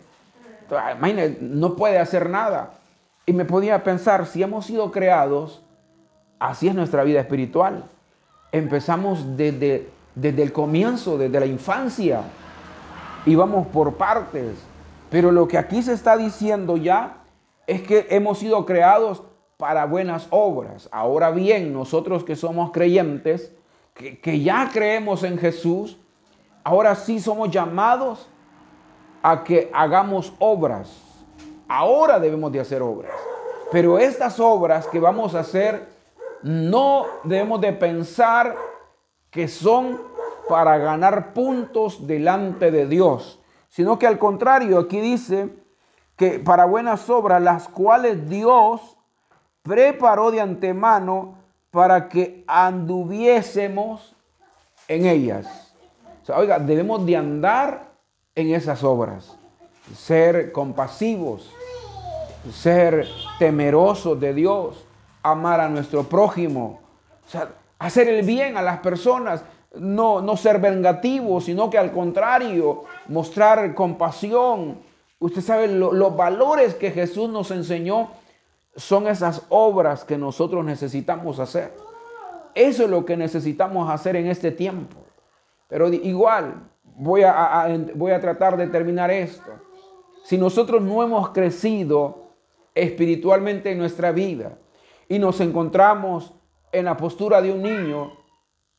Imagínate, 0.97 1.37
no 1.39 1.75
puede 1.75 1.99
hacer 1.99 2.31
nada. 2.31 2.79
Y 3.27 3.33
me 3.33 3.45
podía 3.45 3.83
pensar, 3.83 4.25
si 4.25 4.41
hemos 4.41 4.65
sido 4.65 4.89
creados, 4.91 5.61
así 6.39 6.67
es 6.67 6.73
nuestra 6.73 7.03
vida 7.03 7.19
espiritual. 7.19 7.91
Empezamos 8.51 9.37
desde, 9.37 9.89
desde 10.13 10.43
el 10.43 10.53
comienzo, 10.53 11.17
desde 11.17 11.39
la 11.39 11.45
infancia, 11.45 12.21
y 13.25 13.35
vamos 13.35 13.67
por 13.67 13.95
partes. 13.95 14.55
Pero 15.09 15.31
lo 15.31 15.47
que 15.47 15.57
aquí 15.57 15.81
se 15.81 15.93
está 15.93 16.17
diciendo 16.17 16.77
ya 16.77 17.17
es 17.67 17.81
que 17.81 18.07
hemos 18.09 18.39
sido 18.39 18.65
creados 18.65 19.23
para 19.57 19.85
buenas 19.85 20.27
obras. 20.29 20.89
Ahora 20.91 21.31
bien, 21.31 21.73
nosotros 21.73 22.23
que 22.23 22.35
somos 22.35 22.71
creyentes, 22.71 23.53
que, 23.93 24.19
que 24.19 24.41
ya 24.41 24.69
creemos 24.71 25.23
en 25.23 25.37
Jesús, 25.37 25.97
ahora 26.63 26.95
sí 26.95 27.19
somos 27.19 27.49
llamados 27.49 28.27
a 29.23 29.43
que 29.43 29.71
hagamos 29.73 30.33
obras. 30.39 31.01
Ahora 31.67 32.19
debemos 32.19 32.51
de 32.51 32.59
hacer 32.59 32.81
obras. 32.81 33.13
Pero 33.71 33.97
estas 33.97 34.39
obras 34.39 34.87
que 34.87 34.99
vamos 34.99 35.33
a 35.33 35.39
hacer, 35.39 35.87
no 36.43 37.05
debemos 37.23 37.61
de 37.61 37.73
pensar 37.73 38.55
que 39.29 39.47
son 39.47 39.99
para 40.47 40.77
ganar 40.77 41.33
puntos 41.33 42.05
delante 42.05 42.71
de 42.71 42.87
Dios, 42.87 43.39
sino 43.69 43.97
que 43.99 44.07
al 44.07 44.17
contrario, 44.17 44.79
aquí 44.79 45.01
dice 45.01 45.49
que 46.15 46.39
para 46.39 46.65
buenas 46.65 47.09
obras, 47.09 47.41
las 47.41 47.67
cuales 47.67 48.29
Dios 48.29 48.97
preparó 49.63 50.31
de 50.31 50.41
antemano 50.41 51.35
para 51.71 52.07
que 52.07 52.43
anduviésemos 52.47 54.15
en 54.87 55.05
ellas. 55.07 55.73
O 56.21 56.25
sea, 56.25 56.37
oiga, 56.37 56.59
debemos 56.59 57.05
de 57.05 57.17
andar 57.17 57.91
en 58.35 58.53
esas 58.53 58.83
obras, 58.83 59.37
ser 59.95 60.51
compasivos, 60.51 61.51
ser 62.53 63.07
temerosos 63.39 64.19
de 64.19 64.33
Dios, 64.33 64.84
amar 65.31 65.59
a 65.59 65.69
nuestro 65.69 66.03
prójimo, 66.03 66.81
o 67.25 67.29
sea, 67.29 67.49
hacer 67.79 68.07
el 68.07 68.23
bien 68.23 68.57
a 68.57 68.61
las 68.61 68.79
personas, 68.79 69.43
no, 69.73 70.21
no 70.21 70.37
ser 70.37 70.59
vengativos, 70.59 71.45
sino 71.45 71.69
que 71.69 71.79
al 71.79 71.91
contrario, 71.91 72.83
mostrar 73.07 73.73
compasión. 73.73 74.77
Usted 75.19 75.41
sabe, 75.41 75.67
los 75.67 76.15
valores 76.15 76.75
que 76.75 76.91
Jesús 76.91 77.29
nos 77.29 77.49
enseñó 77.49 78.09
son 78.75 79.07
esas 79.07 79.43
obras 79.49 80.03
que 80.03 80.17
nosotros 80.17 80.63
necesitamos 80.63 81.39
hacer. 81.39 81.73
Eso 82.53 82.83
es 82.83 82.89
lo 82.89 83.03
que 83.03 83.17
necesitamos 83.17 83.89
hacer 83.89 84.15
en 84.15 84.27
este 84.27 84.51
tiempo. 84.51 84.95
Pero 85.67 85.91
igual, 85.91 86.69
voy 86.83 87.23
a, 87.23 87.67
voy 87.95 88.11
a 88.11 88.21
tratar 88.21 88.55
de 88.57 88.67
terminar 88.67 89.09
esto. 89.09 89.51
Si 90.23 90.37
nosotros 90.37 90.81
no 90.83 91.03
hemos 91.03 91.29
crecido 91.29 92.25
espiritualmente 92.75 93.71
en 93.71 93.79
nuestra 93.79 94.11
vida 94.11 94.57
y 95.07 95.19
nos 95.19 95.39
encontramos 95.41 96.33
en 96.71 96.85
la 96.85 96.97
postura 96.97 97.41
de 97.41 97.51
un 97.51 97.61
niño, 97.61 98.13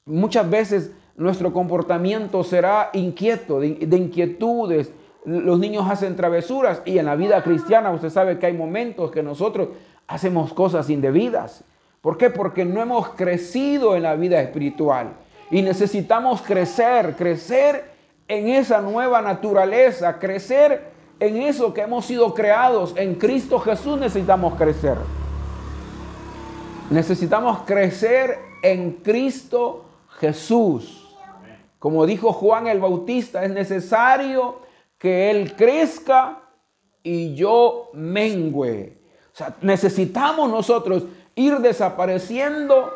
muchas 0.04 0.48
veces 0.48 0.92
nuestro 1.16 1.52
comportamiento 1.52 2.44
será 2.44 2.90
inquieto, 2.92 3.60
de, 3.60 3.74
de, 3.74 3.96
inquietudes. 3.96 4.92
Los 5.24 5.58
niños 5.58 5.88
hacen 5.88 6.14
travesuras 6.14 6.82
y 6.84 6.98
en 6.98 7.06
la 7.06 7.16
vida 7.16 7.42
cristiana 7.42 7.90
usted 7.90 8.10
sabe 8.10 8.38
que 8.38 8.46
hay 8.46 8.52
momentos 8.52 9.10
que 9.10 9.22
nosotros 9.22 9.68
hacemos 10.06 10.52
cosas 10.52 10.90
indebidas. 10.90 11.64
¿Por 12.00 12.18
qué? 12.18 12.30
Porque 12.30 12.64
no 12.64 12.80
hemos 12.80 13.08
crecido 13.10 13.96
en 13.96 14.02
la 14.02 14.14
vida 14.14 14.40
espiritual 14.40 15.14
y 15.50 15.62
necesitamos 15.62 16.42
crecer, 16.42 17.16
crecer 17.16 17.90
en 18.28 18.48
esa 18.48 18.80
nueva 18.80 19.22
naturaleza, 19.22 20.18
crecer 20.18 20.90
en 21.18 21.38
eso 21.38 21.72
que 21.72 21.82
hemos 21.82 22.04
sido 22.04 22.34
creados. 22.34 22.94
En 22.96 23.14
Cristo 23.14 23.58
Jesús 23.58 23.98
necesitamos 23.98 24.54
crecer. 24.54 24.96
Necesitamos 26.90 27.62
crecer 27.66 28.38
en 28.62 28.92
Cristo 28.92 29.86
Jesús. 30.20 31.16
Como 31.80 32.06
dijo 32.06 32.32
Juan 32.32 32.68
el 32.68 32.78
Bautista, 32.78 33.44
es 33.44 33.50
necesario 33.50 34.60
que 34.96 35.30
Él 35.30 35.56
crezca 35.56 36.42
y 37.02 37.34
yo 37.34 37.90
mengüe. 37.92 39.00
O 39.32 39.36
sea, 39.36 39.56
necesitamos 39.62 40.48
nosotros 40.48 41.04
ir 41.34 41.58
desapareciendo 41.58 42.92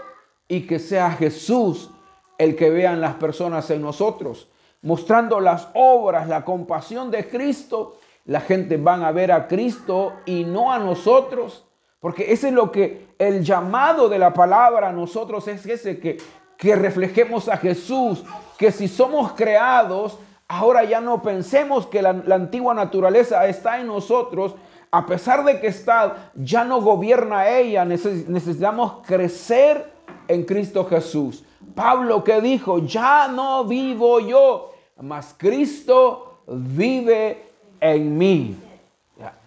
y 0.47 0.69
que 0.69 0.79
sea 0.79 1.11
Jesús 1.11 1.91
el 2.39 2.55
que 2.55 2.71
vean 2.71 3.01
las 3.01 3.15
personas 3.17 3.71
en 3.71 3.83
nosotros, 3.83 4.49
mostrando 4.83 5.41
las 5.41 5.69
obras, 5.75 6.29
la 6.29 6.45
compasión 6.45 7.11
de 7.11 7.29
Cristo. 7.29 7.99
La 8.25 8.41
gente 8.41 8.77
van 8.77 9.03
a 9.03 9.11
ver 9.11 9.33
a 9.33 9.49
Cristo 9.49 10.13
y 10.27 10.45
no 10.45 10.73
a 10.73 10.79
nosotros, 10.79 11.67
porque 12.01 12.33
ese 12.33 12.49
es 12.49 12.55
lo 12.55 12.73
que 12.73 13.09
el 13.19 13.45
llamado 13.45 14.09
de 14.09 14.19
la 14.19 14.33
palabra 14.33 14.89
a 14.89 14.93
nosotros 14.93 15.47
es 15.49 15.65
ese 15.67 16.01
que 16.01 16.19
que 16.61 16.77
reflejemos 16.77 17.49
a 17.49 17.57
Jesús, 17.57 18.23
que 18.59 18.71
si 18.71 18.87
somos 18.87 19.33
creados, 19.33 20.19
ahora 20.47 20.85
ya 20.85 21.01
no 21.01 21.23
pensemos 21.23 21.87
que 21.87 22.03
la, 22.03 22.11
antigua 22.11 22.75
naturaleza 22.75 23.47
está 23.47 23.81
en 23.81 23.87
nosotros, 23.87 24.55
a 24.91 25.07
pesar 25.07 25.43
de 25.45 25.59
que 25.59 25.69
está, 25.69 26.31
ya 26.35 26.65
no 26.65 26.83
gobierna 26.83 27.49
ella, 27.49 27.87
necesitamos 27.87 29.07
crecer 29.07 29.91
en 30.29 30.45
Cristo 30.45 30.85
Jesús. 30.85 31.45
Pablo 31.75 32.23
que 32.23 32.43
dijo, 32.43 32.81
ya 32.81 33.29
no 33.29 33.65
vivo 33.65 34.21
yo, 34.21 34.75
mas 35.01 35.35
Cristo 35.39 36.43
vive 36.47 37.43
en 37.81 38.19
mí. 38.19 38.57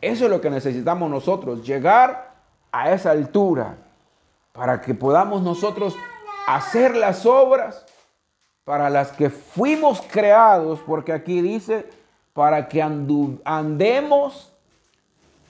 Eso 0.02 0.26
es 0.26 0.32
lo 0.32 0.42
que 0.42 0.50
necesitamos 0.50 1.12
nosotros, 1.12 1.64
llegar 1.64 2.33
a 2.74 2.92
esa 2.92 3.12
altura 3.12 3.78
para 4.52 4.82
que 4.82 4.94
podamos 4.94 5.42
nosotros 5.42 5.96
hacer 6.46 6.98
las 6.98 7.26
obras 7.26 7.86
para 8.66 8.90
las 8.90 9.12
que 9.12 9.30
fuimos 9.30 10.02
creados, 10.02 10.80
porque 10.86 11.12
aquí 11.12 11.42
dice, 11.42 11.86
para 12.34 12.68
que 12.68 12.82
andemos 12.82 14.54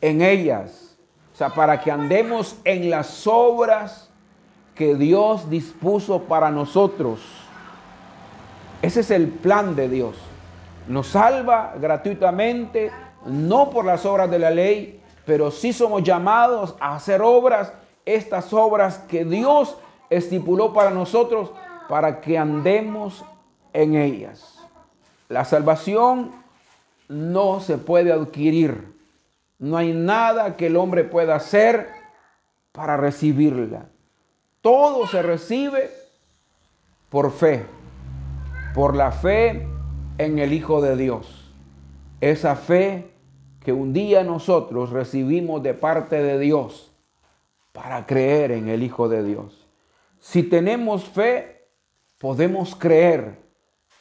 en 0.02 0.22
ellas. 0.22 0.98
O 1.34 1.36
sea, 1.36 1.50
para 1.50 1.80
que 1.80 1.92
andemos 1.92 2.58
en 2.64 2.90
las 2.90 3.26
obras 3.28 4.10
que 4.76 4.96
Dios 4.96 5.50
dispuso 5.50 6.24
para 6.24 6.52
nosotros. 6.52 7.22
Ese 8.82 9.02
es 9.02 9.12
el 9.12 9.30
plan 9.30 9.76
de 9.76 9.90
Dios. 9.90 10.16
Nos 10.88 11.08
salva 11.08 11.76
gratuitamente, 11.80 12.92
no 13.26 13.70
por 13.70 13.86
las 13.86 14.06
obras 14.06 14.30
de 14.30 14.40
la 14.40 14.50
ley, 14.50 15.03
pero 15.26 15.52
sí 15.52 15.74
somos 15.74 16.04
llamados 16.04 16.76
a 16.80 16.96
hacer 16.96 17.22
obras, 17.22 17.74
estas 18.06 18.52
obras 18.54 19.00
que 19.08 19.24
Dios 19.26 19.78
estipuló 20.10 20.74
para 20.74 20.90
nosotros 20.90 21.52
para 21.88 22.22
que 22.22 22.38
andemos 22.38 23.24
en 23.72 23.96
ellas. 23.96 24.60
La 25.30 25.46
salvación 25.46 26.32
no 27.08 27.60
se 27.60 27.78
puede 27.78 28.12
adquirir. 28.12 28.94
No 29.60 29.78
hay 29.78 29.94
nada 29.94 30.58
que 30.58 30.68
el 30.68 30.76
hombre 30.76 31.04
pueda 31.04 31.36
hacer 31.36 31.90
para 32.72 32.98
recibirla. 32.98 33.86
Todo 34.62 35.08
se 35.08 35.22
recibe 35.22 35.92
por 37.10 37.32
fe, 37.32 37.66
por 38.74 38.96
la 38.96 39.12
fe 39.12 39.68
en 40.18 40.40
el 40.40 40.54
Hijo 40.54 40.82
de 40.82 40.96
Dios. 40.98 41.52
Esa 42.22 42.56
fe 42.56 43.13
que 43.64 43.72
un 43.72 43.94
día 43.94 44.24
nosotros 44.24 44.90
recibimos 44.90 45.64
de 45.64 45.74
parte 45.74 46.22
de 46.22 46.38
Dios 46.40 46.92
para 47.72 48.06
creer 48.06 48.52
en 48.52 48.70
el 48.70 48.84
Hijo 48.84 49.10
de 49.10 49.24
Dios. 49.24 49.68
Si 50.20 50.44
tenemos 50.44 51.06
fe, 51.06 51.68
podemos 52.20 52.76
creer 52.76 53.40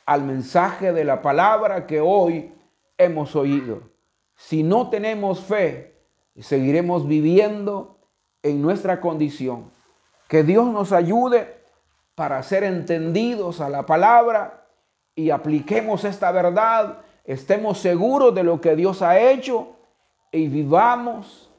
al 0.04 0.24
mensaje 0.24 0.92
de 0.92 1.04
la 1.04 1.22
palabra 1.22 1.86
que 1.86 2.00
hoy 2.00 2.52
hemos 2.98 3.34
oído. 3.36 3.82
Si 4.36 4.62
no 4.62 4.90
tenemos 4.90 5.40
fe, 5.40 5.94
seguiremos 6.40 7.06
viviendo 7.06 7.98
en 8.42 8.60
nuestra 8.62 9.00
condición. 9.00 9.70
Que 10.28 10.42
Dios 10.42 10.66
nos 10.66 10.92
ayude 10.92 11.62
para 12.14 12.42
ser 12.42 12.64
entendidos 12.64 13.60
a 13.60 13.68
la 13.68 13.86
palabra 13.86 14.66
y 15.14 15.30
apliquemos 15.30 16.04
esta 16.04 16.32
verdad, 16.32 16.98
estemos 17.24 17.78
seguros 17.78 18.34
de 18.34 18.42
lo 18.42 18.60
que 18.60 18.76
Dios 18.76 19.02
ha 19.02 19.18
hecho 19.18 19.76
y 20.30 20.48
vivamos 20.48 21.50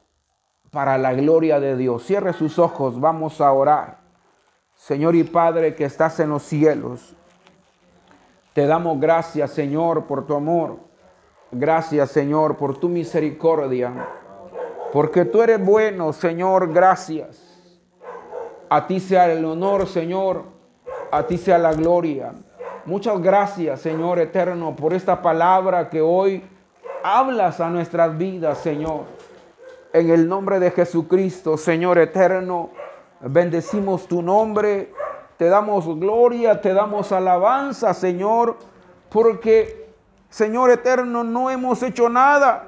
para 0.70 0.98
la 0.98 1.14
gloria 1.14 1.60
de 1.60 1.76
Dios. 1.76 2.04
Cierre 2.04 2.32
sus 2.32 2.58
ojos, 2.58 3.00
vamos 3.00 3.40
a 3.40 3.52
orar. 3.52 3.98
Señor 4.74 5.14
y 5.14 5.24
Padre 5.24 5.74
que 5.74 5.84
estás 5.84 6.18
en 6.20 6.30
los 6.30 6.42
cielos, 6.42 7.14
te 8.52 8.66
damos 8.66 9.00
gracias, 9.00 9.50
Señor, 9.50 10.04
por 10.06 10.26
tu 10.26 10.34
amor. 10.34 10.78
Gracias, 11.50 12.10
Señor, 12.10 12.56
por 12.56 12.78
tu 12.78 12.88
misericordia. 12.88 13.92
Porque 14.92 15.24
tú 15.24 15.42
eres 15.42 15.64
bueno, 15.64 16.12
Señor, 16.12 16.72
gracias. 16.72 17.40
A 18.68 18.86
ti 18.86 19.00
sea 19.00 19.30
el 19.32 19.44
honor, 19.44 19.86
Señor. 19.86 20.44
A 21.10 21.26
ti 21.26 21.38
sea 21.38 21.58
la 21.58 21.72
gloria. 21.72 22.32
Muchas 22.86 23.18
gracias, 23.22 23.80
Señor 23.80 24.18
eterno, 24.18 24.76
por 24.76 24.92
esta 24.92 25.22
palabra 25.22 25.88
que 25.88 26.02
hoy 26.02 26.44
hablas 27.02 27.58
a 27.58 27.70
nuestras 27.70 28.18
vidas, 28.18 28.58
Señor. 28.58 29.04
En 29.94 30.10
el 30.10 30.28
nombre 30.28 30.60
de 30.60 30.70
Jesucristo, 30.70 31.56
Señor 31.56 31.96
eterno, 31.96 32.68
bendecimos 33.20 34.06
tu 34.06 34.20
nombre, 34.20 34.92
te 35.38 35.46
damos 35.46 35.86
gloria, 35.98 36.60
te 36.60 36.74
damos 36.74 37.10
alabanza, 37.10 37.94
Señor, 37.94 38.58
porque, 39.08 39.88
Señor 40.28 40.68
eterno, 40.70 41.24
no 41.24 41.48
hemos 41.48 41.82
hecho 41.82 42.10
nada 42.10 42.66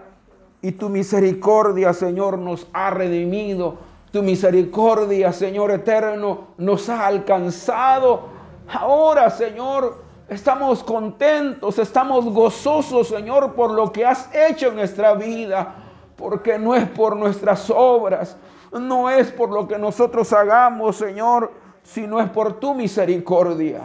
y 0.63 0.73
tu 0.73 0.89
misericordia, 0.89 1.93
Señor, 1.93 2.39
nos 2.39 2.67
ha 2.73 2.89
redimido. 2.89 3.77
Tu 4.13 4.23
misericordia, 4.23 5.31
Señor 5.35 5.73
eterno, 5.73 6.55
nos 6.57 6.89
ha 6.89 7.07
alcanzado. 7.07 8.35
Ahora, 8.67 9.29
Señor, 9.29 10.06
estamos 10.29 10.83
contentos, 10.83 11.79
estamos 11.79 12.25
gozosos, 12.27 13.09
Señor, 13.09 13.55
por 13.55 13.71
lo 13.71 13.93
que 13.93 14.05
has 14.05 14.29
hecho 14.35 14.69
en 14.69 14.77
nuestra 14.77 15.15
vida. 15.15 15.75
Porque 16.17 16.59
no 16.59 16.75
es 16.75 16.89
por 16.89 17.15
nuestras 17.15 17.69
obras, 17.69 18.37
no 18.73 19.11
es 19.11 19.31
por 19.31 19.51
lo 19.51 19.69
que 19.69 19.79
nosotros 19.79 20.33
hagamos, 20.33 20.97
Señor, 20.97 21.53
sino 21.83 22.21
es 22.21 22.31
por 22.31 22.59
tu 22.59 22.75
misericordia. 22.75 23.83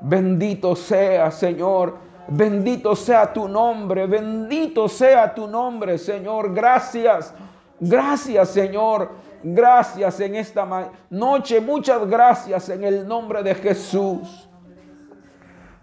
Bendito 0.00 0.74
sea, 0.74 1.30
Señor, 1.30 2.08
Bendito 2.30 2.94
sea 2.94 3.32
tu 3.32 3.48
nombre, 3.48 4.06
bendito 4.06 4.86
sea 4.86 5.34
tu 5.34 5.46
nombre, 5.46 5.96
Señor. 5.96 6.52
Gracias, 6.52 7.32
gracias, 7.80 8.50
Señor. 8.50 9.08
Gracias 9.42 10.20
en 10.20 10.34
esta 10.34 10.90
noche, 11.08 11.60
muchas 11.60 12.06
gracias 12.06 12.68
en 12.68 12.84
el 12.84 13.08
nombre 13.08 13.42
de 13.42 13.54
Jesús. 13.54 14.47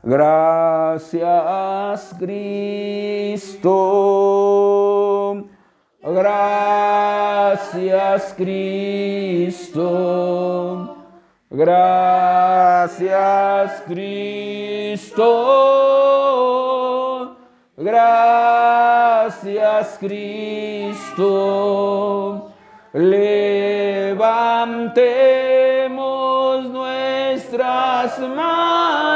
Gracias, 0.07 1.17
Cristo. 2.19 3.65
Gracias, 6.03 7.55
Cristo. 8.37 9.81
Gracias, 11.49 13.01
Cristo. 13.87 15.25
Gracias, 17.75 18.77
Cristo. 19.99 21.25
Levantemos 22.93 23.49
nuestras 26.69 28.19
manos 28.19 29.14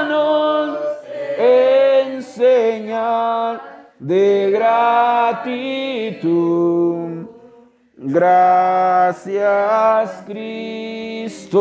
señal 2.80 3.62
de 4.00 4.52
gratitud. 4.52 6.30
Gracias 7.98 9.44
Cristo. 10.26 11.60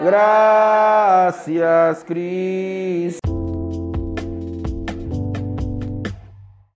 Gracias 0.00 2.04
Cristo. 2.04 3.25